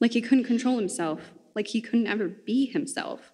Like 0.00 0.12
he 0.12 0.20
couldn't 0.20 0.44
control 0.44 0.78
himself. 0.78 1.20
Like 1.54 1.68
he 1.68 1.80
couldn't 1.80 2.08
ever 2.08 2.28
be 2.28 2.66
himself. 2.66 3.32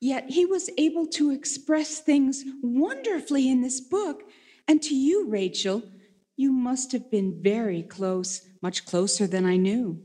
Yet 0.00 0.30
he 0.30 0.44
was 0.44 0.68
able 0.78 1.06
to 1.08 1.30
express 1.30 2.00
things 2.00 2.44
wonderfully 2.62 3.48
in 3.48 3.62
this 3.62 3.80
book. 3.80 4.22
And 4.66 4.82
to 4.82 4.96
you, 4.96 5.28
Rachel, 5.28 5.82
you 6.36 6.50
must 6.52 6.90
have 6.92 7.08
been 7.10 7.40
very 7.40 7.82
close, 7.82 8.42
much 8.60 8.84
closer 8.84 9.28
than 9.28 9.46
I 9.46 9.56
knew. 9.56 10.02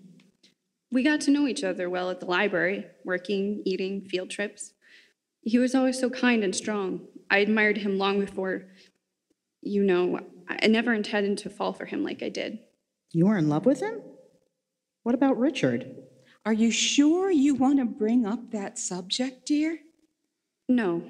We 0.91 1.03
got 1.03 1.21
to 1.21 1.31
know 1.31 1.47
each 1.47 1.63
other 1.63 1.89
well 1.89 2.11
at 2.11 2.19
the 2.19 2.27
library, 2.27 2.85
working, 3.03 3.63
eating, 3.65 4.01
field 4.01 4.29
trips. 4.29 4.73
He 5.47 5.59
was 5.59 5.73
always 5.73 5.97
so 5.97 6.09
kind 6.09 6.43
and 6.43 6.53
strong. 6.53 7.07
I 7.31 7.37
admired 7.37 7.77
him 7.77 7.97
long 7.97 8.19
before, 8.19 8.65
you 9.61 9.81
know, 9.81 10.19
I 10.49 10.67
never 10.67 10.93
intended 10.93 11.37
to 11.39 11.49
fall 11.49 11.71
for 11.71 11.85
him 11.85 12.03
like 12.03 12.21
I 12.21 12.27
did. 12.27 12.59
You 13.13 13.27
were 13.27 13.37
in 13.37 13.47
love 13.47 13.65
with 13.65 13.79
him? 13.79 14.01
What 15.03 15.15
about 15.15 15.37
Richard? 15.37 15.95
Are 16.45 16.51
you 16.51 16.69
sure 16.69 17.31
you 17.31 17.55
want 17.55 17.79
to 17.79 17.85
bring 17.85 18.25
up 18.25 18.51
that 18.51 18.77
subject, 18.77 19.45
dear? 19.45 19.79
No, 20.67 21.03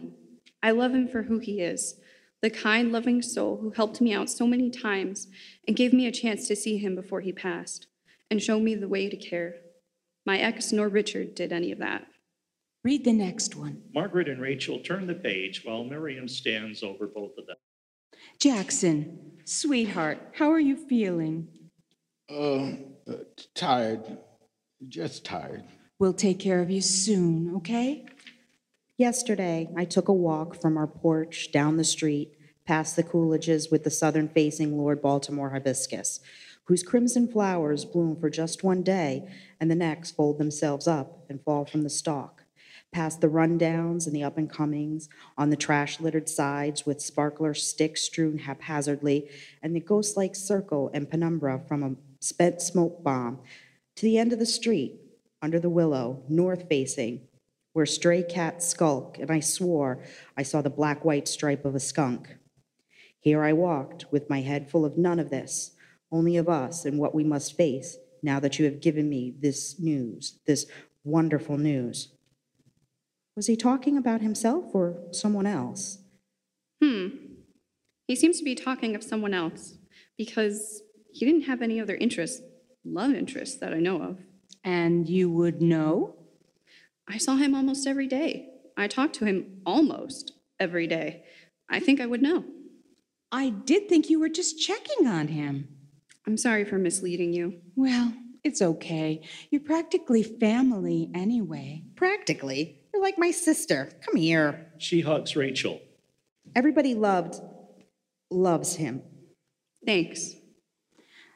I 0.62 0.70
love 0.70 0.94
him 0.94 1.08
for 1.08 1.24
who 1.24 1.40
he 1.40 1.60
is 1.60 2.00
the 2.44 2.52
kind, 2.52 2.92
loving 2.92 3.24
soul 3.24 3.58
who 3.58 3.72
helped 3.72 4.00
me 4.00 4.14
out 4.14 4.30
so 4.30 4.46
many 4.46 4.70
times 4.70 5.28
and 5.68 5.76
gave 5.76 5.92
me 5.92 6.06
a 6.06 6.12
chance 6.12 6.48
to 6.48 6.56
see 6.56 6.78
him 6.78 6.94
before 6.94 7.22
he 7.22 7.32
passed 7.32 7.88
and 8.30 8.44
show 8.44 8.60
me 8.60 8.76
the 8.76 8.88
way 8.88 9.10
to 9.10 9.18
care. 9.18 9.56
My 10.28 10.38
ex 10.38 10.72
nor 10.72 10.88
Richard 10.88 11.34
did 11.34 11.52
any 11.52 11.72
of 11.72 11.80
that. 11.80 12.06
Read 12.88 13.04
the 13.04 13.12
next 13.12 13.58
one. 13.58 13.82
Margaret 13.94 14.30
and 14.30 14.42
Rachel 14.42 14.80
turn 14.80 15.08
the 15.08 15.14
page 15.14 15.66
while 15.66 15.84
Miriam 15.84 16.26
stands 16.26 16.84
over 16.84 17.06
both 17.06 17.38
of 17.38 17.46
them. 17.46 17.58
Jackson, 18.40 19.34
sweetheart, 19.44 20.20
how 20.36 20.50
are 20.54 20.60
you 20.62 20.78
feeling? 20.78 21.50
Uh, 22.32 22.68
uh, 23.06 23.26
tired. 23.54 24.20
Just 24.88 25.26
tired. 25.26 25.66
We'll 26.00 26.14
take 26.14 26.40
care 26.40 26.62
of 26.62 26.70
you 26.70 26.80
soon, 26.80 27.58
okay? 27.58 28.06
Yesterday, 28.98 29.68
I 29.76 29.84
took 29.84 30.08
a 30.08 30.14
walk 30.14 30.62
from 30.62 30.78
our 30.78 30.88
porch 30.88 31.52
down 31.52 31.76
the 31.76 31.84
street 31.84 32.38
past 32.66 32.96
the 32.96 33.04
Coolidges 33.04 33.70
with 33.70 33.84
the 33.84 33.92
southern 33.92 34.30
facing 34.30 34.78
Lord 34.78 35.02
Baltimore 35.02 35.50
hibiscus, 35.50 36.22
whose 36.64 36.84
crimson 36.84 37.28
flowers 37.28 37.84
bloom 37.84 38.16
for 38.18 38.30
just 38.30 38.64
one 38.64 38.82
day 38.82 39.28
and 39.60 39.70
the 39.70 39.76
next 39.76 40.12
fold 40.12 40.38
themselves 40.38 40.88
up 40.88 41.26
and 41.28 41.44
fall 41.44 41.66
from 41.66 41.84
the 41.84 41.90
stalk. 41.90 42.37
Past 42.92 43.22
the 43.22 43.28
rundowns 43.28 44.08
and 44.08 44.16
the 44.16 44.24
up 44.24 44.38
and 44.38 44.50
comings, 44.50 45.10
on 45.38 45.50
the 45.50 45.56
trash 45.56 46.00
littered 46.00 46.30
sides 46.30 46.86
with 46.86 47.02
sparkler 47.02 47.54
sticks 47.54 48.02
strewn 48.02 48.40
haphazardly, 48.40 49.30
and 49.62 49.76
the 49.76 49.80
ghost 49.80 50.18
like 50.18 50.36
circle 50.36 50.90
and 50.94 51.10
penumbra 51.10 51.62
from 51.68 51.84
a 51.84 51.96
spent 52.20 52.62
smoke 52.62 53.04
bomb, 53.04 53.40
to 53.96 54.04
the 54.04 54.18
end 54.18 54.34
of 54.34 54.40
the 54.40 54.46
street, 54.46 55.00
under 55.42 55.60
the 55.60 55.70
willow, 55.70 56.24
north 56.28 56.68
facing, 56.68 57.22
where 57.74 57.86
stray 57.86 58.24
cats 58.24 58.68
skulk, 58.68 59.20
and 59.20 59.30
I 59.30 59.40
swore 59.40 60.02
I 60.36 60.44
saw 60.44 60.62
the 60.62 60.70
black 60.70 61.06
white 61.06 61.28
stripe 61.28 61.66
of 61.66 61.76
a 61.76 61.80
skunk. 61.80 62.38
Here 63.20 63.44
I 63.44 63.54
walked, 63.54 64.12
with 64.12 64.30
my 64.30 64.42
head 64.42 64.70
full 64.70 64.86
of 64.86 64.98
none 64.98 65.20
of 65.20 65.30
this, 65.30 65.76
only 66.12 66.38
of 66.38 66.50
us 66.50 66.86
and 66.86 66.98
what 66.98 67.14
we 67.14 67.24
must 67.24 67.56
face 67.56 67.98
now 68.24 68.40
that 68.40 68.58
you 68.58 68.66
have 68.66 68.82
given 68.82 69.10
me 69.10 69.36
this 69.38 69.78
news, 69.80 70.40
this 70.48 70.66
wonderful 71.04 71.58
news. 71.58 72.14
Was 73.38 73.46
he 73.46 73.56
talking 73.56 74.00
about 74.00 74.22
himself 74.22 74.74
or 74.74 74.98
someone 75.12 75.46
else? 75.46 76.00
Hmm. 76.84 77.10
He 78.08 78.16
seems 78.16 78.40
to 78.40 78.44
be 78.44 78.56
talking 78.56 78.96
of 78.96 79.04
someone 79.04 79.36
else 79.36 79.76
because 80.18 80.82
he 81.14 81.24
didn't 81.24 81.44
have 81.44 81.62
any 81.62 81.80
other 81.80 81.96
interests, 81.96 82.42
love 82.84 83.14
interests 83.14 83.60
that 83.60 83.76
I 83.76 83.80
know 83.80 84.02
of. 84.02 84.18
And 84.64 85.08
you 85.08 85.30
would 85.30 85.62
know? 85.62 86.16
I 87.08 87.20
saw 87.20 87.36
him 87.36 87.54
almost 87.54 87.86
every 87.86 88.08
day. 88.08 88.50
I 88.76 88.88
talked 88.88 89.14
to 89.18 89.26
him 89.26 89.62
almost 89.68 90.32
every 90.60 90.88
day. 90.88 91.24
I 91.70 91.80
think 91.80 92.02
I 92.02 92.08
would 92.08 92.24
know. 92.24 92.44
I 93.32 93.50
did 93.50 93.88
think 93.88 94.10
you 94.10 94.20
were 94.20 94.30
just 94.30 94.60
checking 94.60 95.06
on 95.06 95.28
him. 95.28 95.68
I'm 96.26 96.38
sorry 96.38 96.66
for 96.66 96.80
misleading 96.80 97.34
you. 97.34 97.62
Well, 97.76 98.14
it's 98.44 98.64
okay. 98.64 99.22
You're 99.52 99.62
practically 99.62 100.24
family 100.24 101.12
anyway. 101.14 101.84
Practically. 101.96 102.77
You're 102.98 103.06
like 103.06 103.20
my 103.20 103.30
sister. 103.30 103.92
Come 104.04 104.16
here. 104.16 104.72
She 104.80 105.02
hugs 105.02 105.36
Rachel. 105.36 105.80
Everybody 106.56 106.96
loved, 106.96 107.40
loves 108.32 108.76
him. 108.76 109.04
Thanks. 109.86 110.34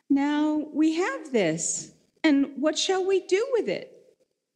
Now 0.09 0.65
we 0.73 0.95
have 0.95 1.31
this, 1.31 1.91
and 2.23 2.53
what 2.55 2.79
shall 2.79 3.05
we 3.05 3.27
do 3.27 3.47
with 3.51 3.69
it? 3.69 3.95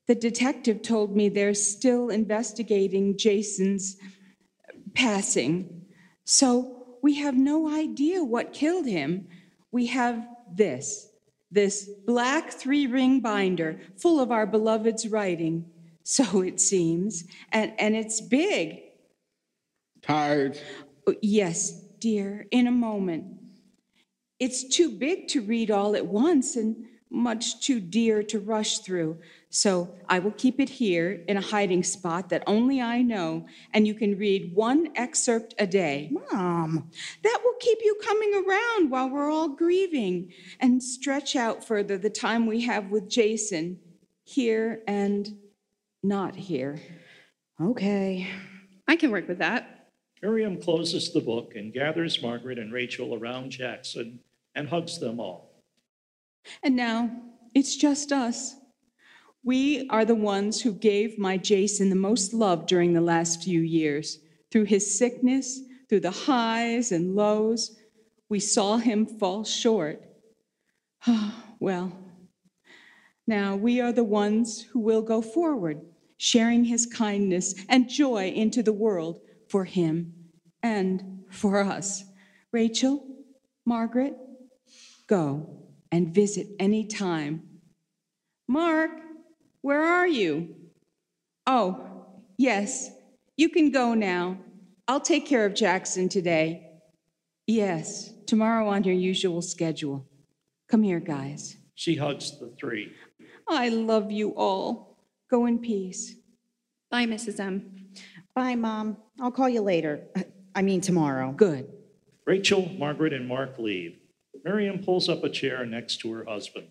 The 0.08 0.16
detective 0.16 0.82
told 0.82 1.16
me 1.16 1.30
they're 1.30 1.54
still 1.54 2.10
investigating 2.10 3.20
Jason's 3.20 3.98
passing. 4.96 5.86
So 6.24 6.98
we 7.04 7.14
have 7.20 7.36
no 7.36 7.70
idea 7.70 8.24
what 8.24 8.52
killed 8.52 8.88
him. 8.88 9.28
We 9.72 9.86
have 9.88 10.28
this 10.52 11.12
this 11.52 11.88
black 12.06 12.50
three 12.52 12.88
ring 12.88 13.20
binder 13.20 13.80
full 13.96 14.20
of 14.20 14.32
our 14.32 14.48
beloved's 14.48 15.08
writing, 15.08 15.66
so 16.06 16.42
it 16.42 16.62
seems, 16.62 17.24
and, 17.52 17.74
and 17.80 17.96
it's 17.96 18.22
big. 18.22 18.84
Tired? 20.04 20.60
Yes, 21.22 21.72
dear, 22.00 22.46
in 22.52 22.68
a 22.68 22.72
moment. 22.72 23.26
It's 24.40 24.64
too 24.64 24.92
big 24.92 25.28
to 25.30 25.42
read 25.42 25.72
all 25.72 25.96
at 25.96 26.06
once 26.06 26.56
and 26.56 26.86
much 27.10 27.60
too 27.62 27.80
dear 27.80 28.22
to 28.22 28.40
rush 28.40 28.80
through. 28.80 29.18
So 29.50 29.96
I 30.08 30.20
will 30.20 30.32
keep 30.32 30.60
it 30.60 30.70
here 30.70 31.24
in 31.28 31.38
a 31.38 31.42
hiding 31.42 31.82
spot 31.82 32.30
that 32.30 32.44
only 32.46 32.82
I 32.82 33.02
know, 33.02 33.48
and 33.74 33.88
you 33.88 33.96
can 33.96 34.16
read 34.18 34.54
one 34.54 34.90
excerpt 34.96 35.56
a 35.58 35.66
day. 35.66 36.12
Mom, 36.12 36.92
That 37.24 37.40
will 37.44 37.56
keep 37.60 37.80
you 37.82 37.98
coming 38.04 38.44
around 38.48 38.92
while 38.92 39.10
we're 39.10 39.32
all 39.32 39.50
grieving 39.50 40.34
and 40.60 40.84
stretch 40.84 41.36
out 41.36 41.66
further 41.66 41.98
the 41.98 42.12
time 42.12 42.46
we 42.46 42.62
have 42.62 42.92
with 42.92 43.10
Jason 43.10 43.80
here 44.24 44.84
and 44.88 45.36
not 46.08 46.36
here. 46.36 46.80
okay. 47.62 48.28
I 48.88 48.96
can 48.96 49.12
work 49.12 49.28
with 49.28 49.40
that. 49.40 49.90
Miriam 50.22 50.62
closes 50.62 51.12
the 51.12 51.22
book 51.22 51.54
and 51.56 51.74
gathers 51.74 52.22
Margaret 52.22 52.60
and 52.60 52.72
Rachel 52.72 53.16
around 53.16 53.52
Jackson 53.52 54.20
and 54.56 54.70
hugs 54.70 55.00
them 55.00 55.20
all. 55.20 55.64
And 56.64 56.76
now 56.76 57.12
it's 57.54 57.76
just 57.76 58.12
us. 58.12 58.56
We 59.44 59.88
are 59.90 60.06
the 60.06 60.16
ones 60.16 60.62
who 60.62 60.74
gave 60.74 61.20
my 61.20 61.38
Jason 61.38 61.90
the 61.90 61.96
most 61.96 62.34
love 62.34 62.66
during 62.66 62.94
the 62.94 63.02
last 63.02 63.44
few 63.44 63.62
years. 63.62 64.20
Through 64.52 64.66
his 64.66 64.98
sickness, 64.98 65.60
through 65.88 66.00
the 66.00 66.12
highs 66.12 66.92
and 66.92 67.16
lows, 67.16 67.78
we 68.30 68.40
saw 68.40 68.78
him 68.78 69.06
fall 69.06 69.44
short. 69.44 70.02
well, 71.60 71.96
now 73.28 73.56
we 73.56 73.82
are 73.82 73.92
the 73.92 74.04
ones 74.04 74.62
who 74.62 74.80
will 74.80 75.02
go 75.02 75.22
forward, 75.22 75.82
sharing 76.18 76.64
his 76.64 76.86
kindness 76.86 77.56
and 77.70 77.90
joy 77.90 78.30
into 78.30 78.64
the 78.64 78.74
world 78.74 79.22
for 79.50 79.66
him 79.66 80.14
and 80.64 81.24
for 81.30 81.60
us. 81.60 82.04
Rachel, 82.52 83.06
Margaret, 83.66 84.16
go 85.08 85.66
and 85.92 86.14
visit 86.14 86.48
any 86.60 86.86
time. 86.88 87.44
Mark, 88.48 88.92
where 89.62 89.84
are 89.84 90.08
you? 90.08 90.56
Oh, 91.48 92.06
yes, 92.38 92.90
you 93.38 93.50
can 93.50 93.72
go 93.72 93.94
now. 93.94 94.38
I'll 94.88 95.02
take 95.02 95.26
care 95.26 95.46
of 95.46 95.54
Jackson 95.54 96.10
today. 96.10 96.70
Yes, 97.48 98.12
tomorrow 98.26 98.68
on 98.68 98.84
your 98.84 98.96
usual 98.96 99.42
schedule. 99.42 100.08
Come 100.70 100.84
here, 100.84 101.00
guys. 101.00 101.58
She 101.76 101.96
hugs 101.96 102.40
the 102.40 102.54
three. 102.60 102.92
I 103.48 103.70
love 103.70 104.12
you 104.12 104.32
all. 104.32 104.95
Go 105.30 105.46
in 105.46 105.60
peace. 105.60 106.16
Bye, 106.92 107.06
Mrs. 107.06 107.40
M. 107.40 107.88
Bye, 108.36 108.56
Mom. 108.56 108.98
I'll 109.20 109.32
call 109.32 109.50
you 109.50 109.62
later. 109.62 110.08
I 110.54 110.62
mean, 110.62 110.82
tomorrow. 110.82 111.32
Good. 111.32 111.68
Rachel, 112.26 112.70
Margaret, 112.78 113.14
and 113.14 113.28
Mark 113.28 113.58
leave. 113.60 113.98
Miriam 114.44 114.80
pulls 114.80 115.10
up 115.10 115.24
a 115.24 115.30
chair 115.30 115.66
next 115.66 115.98
to 115.98 116.12
her 116.12 116.26
husband. 116.26 116.68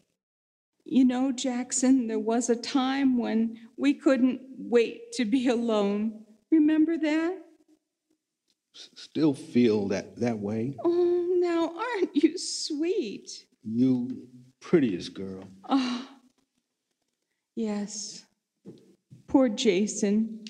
You 0.85 1.05
know, 1.05 1.33
Jackson, 1.33 2.09
there 2.09 2.19
was 2.19 2.51
a 2.51 2.57
time 2.57 3.17
when 3.19 3.59
we 3.77 3.95
couldn't 3.95 4.41
wait 4.59 5.13
to 5.13 5.25
be 5.25 5.49
alone. 5.49 6.25
Remember 6.51 6.99
that? 6.99 7.39
Still 8.75 9.35
feel 9.35 9.89
that, 9.89 10.17
that 10.21 10.39
way? 10.39 10.77
Oh, 10.85 11.37
now 11.39 11.75
aren't 11.77 12.15
you 12.17 12.37
sweet? 12.37 13.47
You 13.63 14.29
prettiest 14.61 15.15
girl. 15.15 15.45
Oh, 15.69 16.07
yes. 17.57 18.24
Poor 19.35 19.49
Jason. 19.49 20.45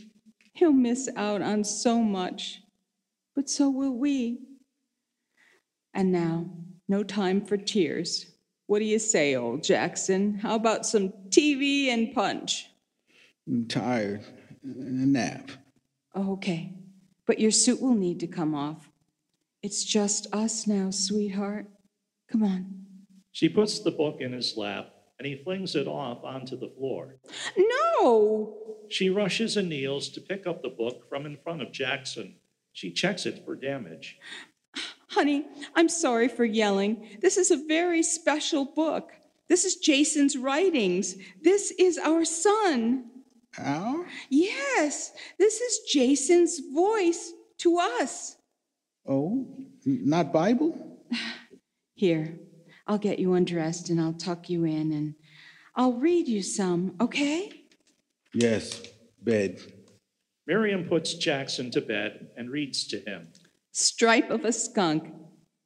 He'll 0.53 0.71
miss 0.71 1.09
out 1.17 1.41
on 1.41 1.65
so 1.65 2.03
much, 2.03 2.61
but 3.35 3.49
so 3.49 3.71
will 3.71 3.97
we. 3.97 4.41
And 5.95 6.13
now, 6.13 6.51
no 6.87 7.03
time 7.03 7.47
for 7.47 7.57
tears. 7.57 8.27
What 8.67 8.81
do 8.81 8.85
you 8.85 8.99
say, 8.99 9.37
old 9.37 9.65
Jackson? 9.65 10.35
How 10.35 10.55
about 10.55 10.85
some 10.85 11.15
TV 11.31 11.87
and 11.87 12.13
punch? 12.15 12.69
I'm 13.49 13.67
tired. 13.69 14.23
And 14.63 15.01
a 15.01 15.07
nap. 15.07 15.51
Okay, 16.15 16.75
but 17.27 17.41
your 17.41 17.53
suit 17.53 17.81
will 17.81 17.95
need 17.95 18.21
to 18.21 18.27
come 18.27 18.55
off. 18.55 18.91
It's 19.63 19.83
just 19.83 20.27
us 20.31 20.67
now, 20.67 20.91
sweetheart. 20.91 21.69
Come 22.31 22.43
on. 22.43 22.85
She 23.33 23.49
puts 23.49 23.79
the 23.79 23.93
book 23.93 24.19
in 24.21 24.35
his 24.35 24.59
lap 24.59 24.91
and 25.19 25.27
he 25.27 25.43
flings 25.43 25.75
it 25.75 25.87
off 25.87 26.23
onto 26.23 26.59
the 26.59 26.69
floor. 26.77 27.17
No! 27.57 28.64
She 28.89 29.11
rushes 29.11 29.57
and 29.57 29.69
kneels 29.69 30.09
to 30.11 30.21
pick 30.21 30.47
up 30.47 30.63
the 30.63 30.69
book 30.69 31.09
from 31.09 31.27
in 31.27 31.37
front 31.37 31.63
of 31.63 31.73
Jackson. 31.73 32.37
She 32.73 32.91
checks 32.91 33.27
it 33.27 33.45
for 33.45 33.55
damage. 33.55 34.19
Honey, 35.09 35.47
I'm 35.77 35.89
sorry 35.89 36.29
for 36.29 36.45
yelling. 36.45 37.19
This 37.21 37.37
is 37.37 37.51
a 37.51 37.67
very 37.69 38.03
special 38.03 38.65
book. 38.65 39.13
This 39.49 39.65
is 39.65 39.77
Jason's 39.77 40.37
writings. 40.37 41.17
This 41.43 41.71
is 41.79 41.99
our 41.99 42.25
son. 42.25 43.11
Our? 43.59 44.07
Yes, 44.31 45.13
this 45.39 45.61
is 45.61 45.81
Jason's 45.93 46.61
voice 46.75 47.33
to 47.59 47.79
us. 47.79 48.37
Oh, 49.07 49.47
not 49.85 50.33
Bible? 50.33 50.99
Here, 51.95 52.37
I'll 52.87 52.99
get 52.99 53.19
you 53.21 53.35
undressed 53.35 53.91
and 53.91 54.01
I'll 54.01 54.15
tuck 54.15 54.51
you 54.51 54.65
in 54.65 54.91
and 54.93 55.15
I'll 55.77 55.93
read 55.93 56.27
you 56.27 56.43
some, 56.43 56.97
okay? 57.01 57.64
Yes, 58.35 58.83
bed. 59.23 59.61
Miriam 60.47 60.85
puts 60.85 61.15
Jackson 61.15 61.71
to 61.71 61.81
bed 61.81 62.31
and 62.37 62.51
reads 62.51 62.87
to 62.89 62.99
him. 62.99 63.29
Stripe 63.73 64.29
of 64.29 64.45
a 64.45 64.53
skunk. 64.53 65.15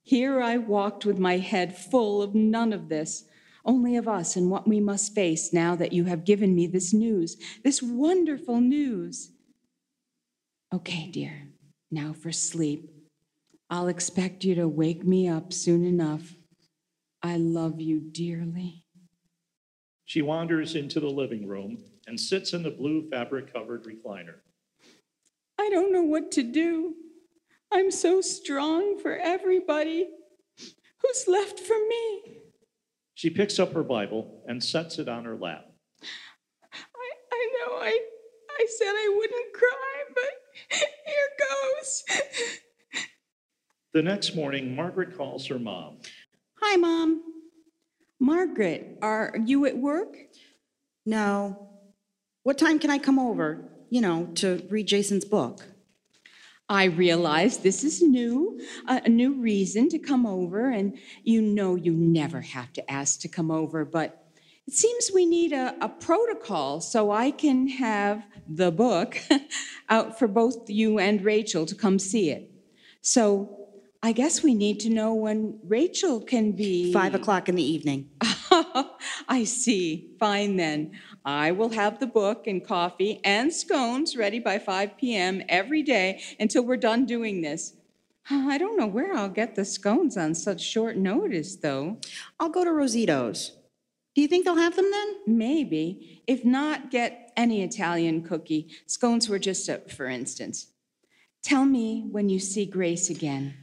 Here 0.03 0.41
I 0.41 0.59
walked 0.59 1.05
with 1.05 1.19
my 1.19 1.39
head 1.39 1.77
full 1.77 2.23
of 2.23 2.35
none 2.35 2.73
of 2.73 2.89
this, 2.89 3.25
only 3.65 3.97
of 3.97 4.07
us 4.07 4.37
and 4.37 4.51
what 4.51 4.69
we 4.69 4.81
must 4.81 5.15
face 5.15 5.53
now 5.53 5.75
that 5.77 5.93
you 5.93 6.05
have 6.05 6.25
given 6.25 6.55
me 6.55 6.67
this 6.67 6.93
news, 6.93 7.37
this 7.65 7.83
wonderful 7.83 8.61
news. 8.61 9.33
Okay, 10.73 11.11
dear, 11.11 11.49
now 11.91 12.13
for 12.13 12.33
sleep. 12.33 12.91
I'll 13.71 13.89
expect 13.89 14.45
you 14.45 14.55
to 14.57 14.69
wake 14.69 15.05
me 15.05 15.27
up 15.29 15.53
soon 15.53 15.85
enough. 15.85 16.35
I 17.23 17.37
love 17.37 17.81
you 17.81 18.01
dearly. 18.01 18.85
She 20.05 20.23
wanders 20.23 20.75
into 20.75 21.01
the 21.01 21.11
living 21.11 21.47
room 21.47 21.79
and 22.09 22.19
sits 22.19 22.55
in 22.55 22.63
the 22.63 22.71
blue 22.71 23.09
fabric 23.11 23.53
covered 23.53 23.85
recliner. 23.85 24.37
I 25.61 25.69
don't 25.69 25.93
know 25.93 26.03
what 26.03 26.33
to 26.33 26.43
do. 26.43 26.95
I'm 27.71 27.91
so 27.91 28.23
strong 28.23 28.99
for 28.99 29.17
everybody. 29.17 30.09
Who's 30.57 31.29
left 31.29 31.61
for 31.61 31.77
me? 31.87 32.39
She 33.15 33.29
picks 33.29 33.59
up 33.59 33.75
her 33.75 33.83
Bible 33.83 34.43
and 34.49 34.65
sets 34.65 34.99
it 34.99 35.09
on 35.09 35.25
her 35.25 35.37
lap. 35.37 35.67
I, 36.73 37.11
I 37.33 37.49
know 37.53 37.75
I, 37.77 37.99
I 38.59 38.67
said 38.79 38.87
I 38.87 39.15
wouldn't 39.15 39.53
cry, 39.53 40.05
but 40.15 40.89
here 41.07 41.29
goes. 41.39 42.05
The 43.93 44.03
next 44.03 44.35
morning, 44.35 44.75
Margaret 44.75 45.17
calls 45.17 45.47
her 45.49 45.59
mom. 45.59 45.99
Hi, 46.61 46.77
Mom. 46.77 47.23
Margaret, 48.21 48.99
are 49.03 49.37
you 49.45 49.67
at 49.67 49.77
work? 49.77 50.17
No. 51.05 51.69
What 52.49 52.57
time 52.57 52.79
can 52.79 52.89
I 52.89 52.97
come 52.97 53.19
over, 53.19 53.63
you 53.91 54.01
know, 54.01 54.31
to 54.37 54.67
read 54.71 54.87
Jason's 54.87 55.27
book? 55.27 55.67
I 56.67 56.85
realize 56.85 57.59
this 57.59 57.85
is 57.85 58.01
new, 58.01 58.59
a, 58.89 59.03
a 59.05 59.09
new 59.11 59.35
reason 59.35 59.91
to 59.91 59.99
come 59.99 60.25
over, 60.25 60.71
and 60.71 60.97
you 61.25 61.43
know 61.43 61.75
you 61.75 61.93
never 61.93 62.41
have 62.41 62.73
to 62.73 62.91
ask 62.91 63.21
to 63.21 63.29
come 63.29 63.51
over, 63.51 63.85
but 63.85 64.33
it 64.67 64.73
seems 64.73 65.11
we 65.13 65.27
need 65.27 65.53
a, 65.53 65.75
a 65.85 65.91
protocol 65.91 66.81
so 66.81 67.11
I 67.11 67.33
can 67.33 67.69
have 67.69 68.25
the 68.49 68.73
book 68.73 69.21
out 69.91 70.19
for 70.19 70.27
both 70.27 70.71
you 70.71 70.99
and 70.99 71.23
Rachel 71.23 71.67
to 71.67 71.75
come 71.75 71.99
see 71.99 72.31
it. 72.31 72.51
So 73.03 73.59
I 74.03 74.13
guess 74.13 74.43
we 74.43 74.55
need 74.55 74.81
to 74.81 74.89
know 74.89 75.13
when 75.13 75.59
Rachel 75.65 76.23
can 76.23 76.53
be. 76.53 76.95
Five 76.95 77.15
o'clock 77.15 77.51
in 77.51 77.57
the 77.57 77.63
evening. 77.63 78.09
I 79.29 79.45
see. 79.45 80.17
Fine 80.19 80.57
then. 80.57 80.93
I 81.25 81.53
will 81.53 81.69
have 81.69 82.01
the 82.01 82.07
book 82.07 82.47
and 82.47 82.67
coffee 82.67 83.21
and 83.23 83.53
scones 83.53 84.17
ready 84.17 84.39
by 84.39 84.59
5 84.59 84.97
p.m. 84.97 85.43
every 85.49 85.83
day 85.83 86.23
until 86.41 86.65
we're 86.65 86.79
done 86.79 87.05
doing 87.05 87.43
this. 87.43 87.75
I 88.31 88.59
don't 88.59 88.79
know 88.79 88.87
where 88.87 89.15
I'll 89.15 89.29
get 89.29 89.55
the 89.55 89.65
scones 89.65 90.17
on 90.17 90.35
such 90.35 90.61
short 90.63 90.97
notice, 90.97 91.57
though. 91.57 91.99
I'll 92.41 92.49
go 92.49 92.65
to 92.65 92.73
Rosito's. 92.73 93.53
Do 94.15 94.23
you 94.23 94.29
think 94.29 94.45
they'll 94.45 94.57
have 94.57 94.77
them 94.77 94.91
then? 94.91 95.17
Maybe. 95.27 96.23
If 96.27 96.45
not, 96.45 96.91
get 96.91 97.33
any 97.37 97.63
Italian 97.63 98.23
cookie. 98.23 98.69
Scones 98.87 99.29
were 99.29 99.39
just 99.39 99.69
a 99.69 99.83
for 99.95 100.07
instance. 100.07 100.69
Tell 101.43 101.65
me 101.65 102.07
when 102.11 102.29
you 102.29 102.39
see 102.39 102.67
Grace 102.67 103.11
again. 103.11 103.55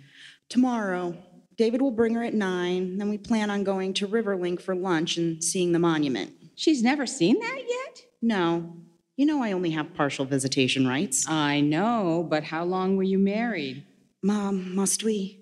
Tomorrow. 0.49 1.17
David 1.58 1.82
will 1.82 1.91
bring 1.91 2.15
her 2.15 2.24
at 2.24 2.34
nine. 2.34 2.98
Then 2.98 3.10
we 3.10 3.18
plan 3.18 3.50
on 3.50 3.63
going 3.63 3.94
to 3.96 4.08
Riverlink 4.08 4.62
for 4.62 4.76
lunch 4.76 5.18
and 5.18 5.44
seeing 5.44 5.72
the 5.72 5.80
monument. 5.80 6.34
She's 6.56 6.84
never 6.84 7.06
seen 7.06 7.39
that 7.39 7.62
yet? 7.68 8.02
No. 8.22 8.78
You 9.18 9.26
know 9.26 9.41
I 9.41 9.54
only 9.54 9.72
have 9.72 9.94
partial 9.94 10.26
visitation 10.26 10.88
rights. 10.88 11.28
I 11.30 11.62
know, 11.62 12.26
but 12.30 12.44
how 12.44 12.65
long 12.65 12.98
were 12.98 13.04
you 13.04 13.18
married? 13.18 13.86
Mom, 14.22 14.76
must 14.76 15.04
we? 15.04 15.39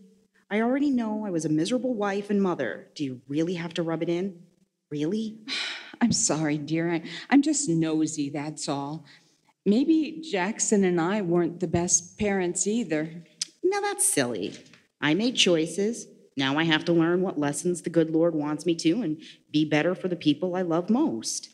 I 0.52 0.62
already 0.62 0.92
know 0.92 1.26
I 1.26 1.32
was 1.32 1.46
a 1.46 1.50
miserable 1.50 1.96
wife 1.96 2.30
and 2.30 2.42
mother. 2.42 2.88
Do 2.94 3.04
you 3.04 3.22
really 3.28 3.56
have 3.56 3.74
to 3.76 3.84
rub 3.84 4.04
it 4.04 4.10
in? 4.10 4.44
Really? 4.92 5.40
I'm 6.02 6.12
sorry, 6.12 6.58
dear. 6.58 6.92
I, 6.92 7.04
I'm 7.30 7.42
just 7.42 7.70
nosy, 7.70 8.30
that's 8.30 8.68
all. 8.68 9.06
Maybe 9.66 10.22
Jackson 10.30 10.84
and 10.84 11.00
I 11.00 11.22
weren't 11.22 11.60
the 11.60 11.68
best 11.68 12.20
parents 12.20 12.68
either. 12.68 13.24
Now 13.64 13.80
that's 13.80 14.12
silly. 14.14 14.54
I 15.04 15.14
made 15.14 15.36
choices. 15.36 16.08
Now 16.38 16.58
I 16.58 16.64
have 16.64 16.86
to 16.86 16.94
learn 16.94 17.22
what 17.22 17.38
lessons 17.38 17.82
the 17.82 17.90
good 17.90 18.10
Lord 18.10 18.34
wants 18.34 18.66
me 18.66 18.74
to 18.76 19.02
and 19.02 19.22
be 19.52 19.66
better 19.66 19.94
for 19.94 20.08
the 20.08 20.16
people 20.16 20.56
I 20.56 20.62
love 20.62 20.90
most. 20.90 21.50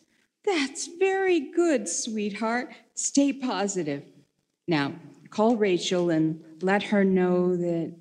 That's 0.45 0.87
very 0.99 1.51
good, 1.51 1.89
sweetheart. 1.89 2.71
Stay 2.93 3.33
positive. 3.33 4.03
Now, 4.67 4.93
call 5.31 5.57
Rachel 5.57 6.11
and 6.11 6.41
let 6.61 6.83
her 6.83 7.03
know 7.03 7.57
that. 7.57 7.95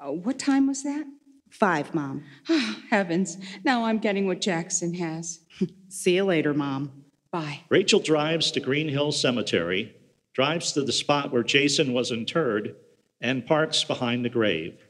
Uh, 0.00 0.12
what 0.12 0.38
time 0.38 0.66
was 0.66 0.82
that? 0.82 1.06
Five, 1.50 1.94
Mom. 1.94 2.24
Oh, 2.48 2.76
heavens. 2.90 3.38
Now 3.64 3.84
I'm 3.84 3.98
getting 3.98 4.26
what 4.26 4.40
Jackson 4.40 4.94
has. 4.94 5.40
See 5.88 6.16
you 6.16 6.24
later, 6.24 6.52
Mom. 6.52 7.04
Bye. 7.30 7.60
Rachel 7.70 8.00
drives 8.00 8.50
to 8.52 8.60
Green 8.60 8.88
Hill 8.88 9.10
Cemetery, 9.10 9.96
drives 10.34 10.72
to 10.72 10.82
the 10.82 10.92
spot 10.92 11.32
where 11.32 11.42
Jason 11.42 11.94
was 11.94 12.10
interred, 12.10 12.74
and 13.22 13.46
parks 13.46 13.84
behind 13.84 14.24
the 14.24 14.28
grave. 14.28 14.81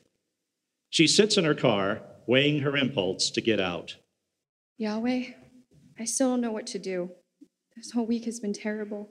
She 0.93 1.07
sits 1.07 1.39
in 1.39 1.47
her 1.47 1.55
car, 1.55 2.03
weighing 2.27 2.61
her 2.61 2.77
impulse 2.77 3.31
to 3.31 3.41
get 3.41 3.59
out. 3.59 3.97
Yahweh, 4.77 5.25
I 5.99 6.05
still 6.05 6.29
don't 6.29 6.43
know 6.43 6.53
what 6.53 6.67
to 6.67 6.79
do. 6.79 7.11
This 7.75 7.93
whole 7.93 8.05
week 8.05 8.27
has 8.27 8.41
been 8.41 8.53
terrible. 8.53 9.09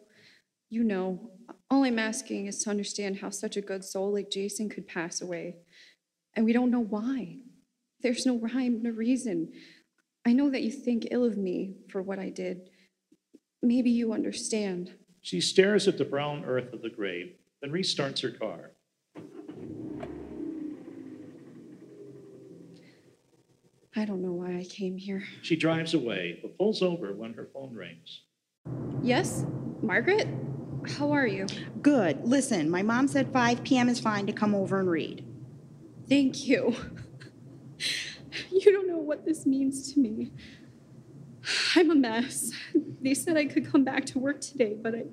You 0.69 0.83
know, 0.83 1.31
all 1.71 1.83
I'm 1.83 1.97
asking 1.97 2.45
is 2.45 2.63
to 2.63 2.69
understand 2.69 3.17
how 3.17 3.31
such 3.31 3.57
a 3.57 3.61
good 3.61 3.83
soul 3.83 4.13
like 4.13 4.29
Jason 4.29 4.69
could 4.69 4.87
pass 4.87 5.23
away. 5.23 5.55
And 6.35 6.45
we 6.45 6.53
don't 6.53 6.69
know 6.69 6.83
why. 6.83 7.39
There's 8.01 8.27
no 8.27 8.37
rhyme, 8.37 8.83
no 8.83 8.91
reason. 8.91 9.51
I 10.23 10.33
know 10.33 10.51
that 10.51 10.61
you 10.61 10.69
think 10.69 11.07
ill 11.09 11.25
of 11.25 11.35
me 11.35 11.77
for 11.89 12.03
what 12.03 12.19
I 12.19 12.29
did. 12.29 12.69
Maybe 13.63 13.89
you 13.89 14.13
understand. 14.13 14.93
She 15.21 15.41
stares 15.41 15.87
at 15.87 15.97
the 15.97 16.05
brown 16.05 16.45
earth 16.45 16.73
of 16.73 16.83
the 16.83 16.91
grave, 16.91 17.33
then 17.59 17.71
restarts 17.71 18.21
her 18.21 18.29
car. 18.29 18.73
I 24.01 24.05
don't 24.05 24.23
know 24.23 24.31
why 24.31 24.57
I 24.57 24.63
came 24.63 24.97
here. 24.97 25.21
She 25.43 25.55
drives 25.55 25.93
away, 25.93 26.39
but 26.41 26.57
pulls 26.57 26.81
over 26.81 27.13
when 27.13 27.33
her 27.33 27.47
phone 27.53 27.75
rings. 27.75 28.21
Yes, 29.03 29.45
Margaret? 29.83 30.27
How 30.97 31.11
are 31.11 31.27
you? 31.27 31.45
Good. 31.83 32.25
Listen, 32.25 32.67
my 32.67 32.81
mom 32.81 33.07
said 33.07 33.31
5 33.31 33.63
p.m. 33.63 33.89
is 33.89 33.99
fine 33.99 34.25
to 34.25 34.33
come 34.33 34.55
over 34.55 34.79
and 34.79 34.89
read. 34.89 35.23
Thank 36.09 36.47
you. 36.47 36.75
You 38.49 38.71
don't 38.71 38.87
know 38.87 38.97
what 38.97 39.25
this 39.25 39.45
means 39.45 39.91
to 39.93 39.99
me. 39.99 40.31
I'm 41.75 41.89
a 41.89 41.95
mess. 41.95 42.51
They 43.01 43.13
said 43.15 43.35
I 43.35 43.45
could 43.45 43.69
come 43.71 43.83
back 43.83 44.05
to 44.07 44.19
work 44.19 44.39
today, 44.41 44.77
but 44.79 44.93
I, 44.93 45.03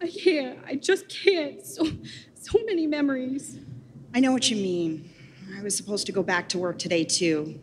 I 0.00 0.08
can't. 0.08 0.58
I 0.66 0.74
just 0.76 1.08
can't. 1.08 1.64
So, 1.64 1.86
so 2.34 2.58
many 2.64 2.86
memories. 2.86 3.58
I 4.14 4.20
know 4.20 4.32
what 4.32 4.50
you 4.50 4.56
mean. 4.56 5.10
I 5.56 5.62
was 5.62 5.76
supposed 5.76 6.06
to 6.06 6.12
go 6.12 6.22
back 6.22 6.48
to 6.50 6.58
work 6.58 6.78
today, 6.78 7.04
too, 7.04 7.60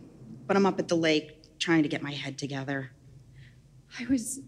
but 0.52 0.58
I'm 0.58 0.66
up 0.66 0.80
at 0.80 0.90
the 0.90 0.98
lake 0.98 1.58
trying 1.60 1.82
to 1.84 1.88
get 1.88 2.02
my 2.02 2.12
head 2.12 2.38
together. 2.38 2.92
I 3.98 4.06
was 4.08 4.42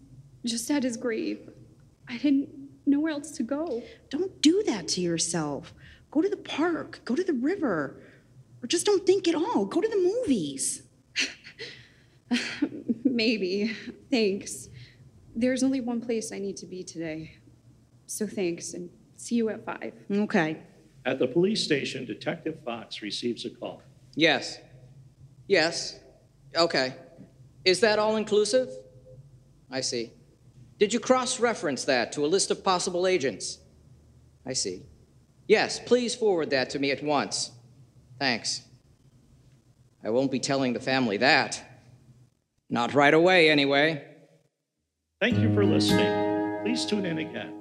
just 0.44 0.70
at 0.70 0.82
his 0.82 0.98
grave. 0.98 1.48
I 2.06 2.18
didn't 2.18 2.50
know 2.84 3.00
where 3.00 3.12
else 3.12 3.30
to 3.38 3.42
go. 3.42 3.82
Don't 4.10 4.42
do 4.42 4.62
that 4.64 4.86
to 4.88 5.00
yourself. 5.00 5.72
Go 6.10 6.20
to 6.20 6.28
the 6.28 6.36
park, 6.36 7.00
go 7.06 7.14
to 7.14 7.24
the 7.24 7.32
river, 7.32 8.02
or 8.62 8.66
just 8.66 8.84
don't 8.84 9.06
think 9.06 9.26
at 9.28 9.34
all. 9.34 9.64
Go 9.64 9.80
to 9.80 9.88
the 9.88 9.96
movies. 9.96 10.82
Maybe. 13.04 13.74
Thanks. 14.10 14.68
There's 15.34 15.62
only 15.62 15.80
one 15.80 16.02
place 16.02 16.32
I 16.32 16.38
need 16.38 16.58
to 16.58 16.66
be 16.66 16.82
today. 16.82 17.38
So 18.04 18.26
thanks, 18.26 18.74
and 18.74 18.90
see 19.16 19.36
you 19.36 19.48
at 19.48 19.64
five. 19.64 19.94
Okay. 20.10 20.58
At 21.06 21.18
the 21.18 21.28
police 21.28 21.64
station, 21.64 22.04
Detective 22.04 22.58
Fox 22.62 23.00
receives 23.00 23.46
a 23.46 23.48
call. 23.48 23.80
Yes. 24.16 24.58
Yes. 25.46 25.98
Okay. 26.56 26.94
Is 27.64 27.80
that 27.80 27.98
all 27.98 28.16
inclusive? 28.16 28.68
I 29.70 29.80
see. 29.80 30.12
Did 30.78 30.92
you 30.92 31.00
cross 31.00 31.40
reference 31.40 31.84
that 31.84 32.12
to 32.12 32.24
a 32.24 32.28
list 32.28 32.50
of 32.50 32.64
possible 32.64 33.06
agents? 33.06 33.58
I 34.46 34.52
see. 34.52 34.82
Yes, 35.46 35.78
please 35.78 36.14
forward 36.14 36.50
that 36.50 36.70
to 36.70 36.78
me 36.78 36.90
at 36.90 37.02
once. 37.02 37.50
Thanks. 38.18 38.62
I 40.02 40.10
won't 40.10 40.30
be 40.30 40.40
telling 40.40 40.72
the 40.72 40.80
family 40.80 41.16
that. 41.18 41.62
Not 42.68 42.94
right 42.94 43.14
away, 43.14 43.50
anyway. 43.50 44.04
Thank 45.20 45.38
you 45.38 45.52
for 45.54 45.64
listening. 45.64 46.62
Please 46.62 46.84
tune 46.84 47.06
in 47.06 47.18
again. 47.18 47.54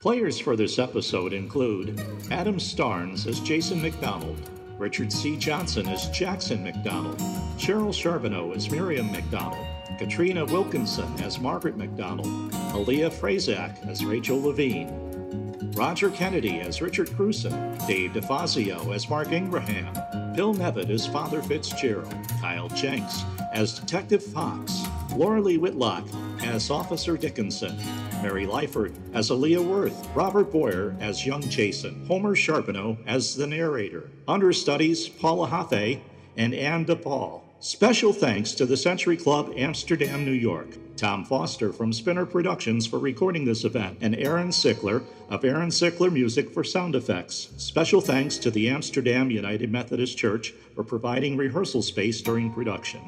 Players 0.00 0.38
for 0.38 0.56
this 0.56 0.78
episode 0.78 1.32
include 1.32 1.98
Adam 2.30 2.56
Starnes 2.56 3.26
as 3.26 3.40
Jason 3.40 3.80
McDonald, 3.80 4.38
Richard 4.78 5.12
C. 5.12 5.36
Johnson 5.36 5.88
as 5.88 6.08
Jackson 6.10 6.64
McDonald, 6.64 7.18
Cheryl 7.56 7.94
Charbonneau 7.94 8.52
as 8.52 8.70
Miriam 8.70 9.10
McDonald, 9.12 9.66
Katrina 9.98 10.44
Wilkinson 10.44 11.12
as 11.22 11.38
Margaret 11.38 11.76
McDonald, 11.76 12.50
Aaliyah 12.72 13.12
Frazak 13.12 13.88
as 13.88 14.04
Rachel 14.04 14.42
Levine, 14.42 15.72
Roger 15.76 16.10
Kennedy 16.10 16.60
as 16.60 16.82
Richard 16.82 17.08
Cruson, 17.10 17.86
Dave 17.86 18.12
DeFazio 18.12 18.94
as 18.94 19.08
Mark 19.08 19.32
Ingraham, 19.32 19.92
Bill 20.34 20.54
Nevitt 20.54 20.90
as 20.90 21.06
Father 21.06 21.42
Fitzgerald, 21.42 22.14
Kyle 22.40 22.68
Jenks 22.68 23.24
as 23.52 23.78
Detective 23.78 24.22
Fox, 24.22 24.82
Laura 25.16 25.40
Lee 25.40 25.58
Whitlock 25.58 26.04
as 26.42 26.70
Officer 26.70 27.16
Dickinson, 27.16 27.78
Mary 28.24 28.46
Lyford 28.46 28.94
as 29.12 29.28
Aaliyah 29.28 29.62
Worth, 29.62 30.08
Robert 30.14 30.50
Boyer 30.50 30.96
as 30.98 31.26
young 31.26 31.42
Jason, 31.42 32.06
Homer 32.06 32.34
Charbonneau 32.34 32.96
as 33.06 33.36
the 33.36 33.46
narrator, 33.46 34.08
understudies 34.26 35.10
Paula 35.10 35.46
Hathe 35.46 36.00
and 36.34 36.54
Anne 36.54 36.86
DePaul. 36.86 37.42
Special 37.60 38.14
thanks 38.14 38.52
to 38.52 38.64
the 38.64 38.78
Century 38.78 39.18
Club, 39.18 39.52
Amsterdam, 39.58 40.24
New 40.24 40.32
York, 40.32 40.68
Tom 40.96 41.26
Foster 41.26 41.70
from 41.70 41.92
Spinner 41.92 42.24
Productions 42.24 42.86
for 42.86 42.98
recording 42.98 43.44
this 43.44 43.64
event, 43.64 43.98
and 44.00 44.16
Aaron 44.16 44.48
Sickler 44.48 45.04
of 45.28 45.44
Aaron 45.44 45.68
Sickler 45.68 46.10
Music 46.10 46.50
for 46.50 46.64
sound 46.64 46.94
effects. 46.94 47.50
Special 47.58 48.00
thanks 48.00 48.38
to 48.38 48.50
the 48.50 48.70
Amsterdam 48.70 49.30
United 49.30 49.70
Methodist 49.70 50.16
Church 50.16 50.54
for 50.74 50.82
providing 50.82 51.36
rehearsal 51.36 51.82
space 51.82 52.22
during 52.22 52.50
production. 52.50 53.02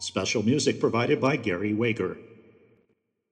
Special 0.00 0.42
music 0.42 0.78
provided 0.80 1.18
by 1.18 1.36
Gary 1.36 1.72
Wager. 1.72 2.18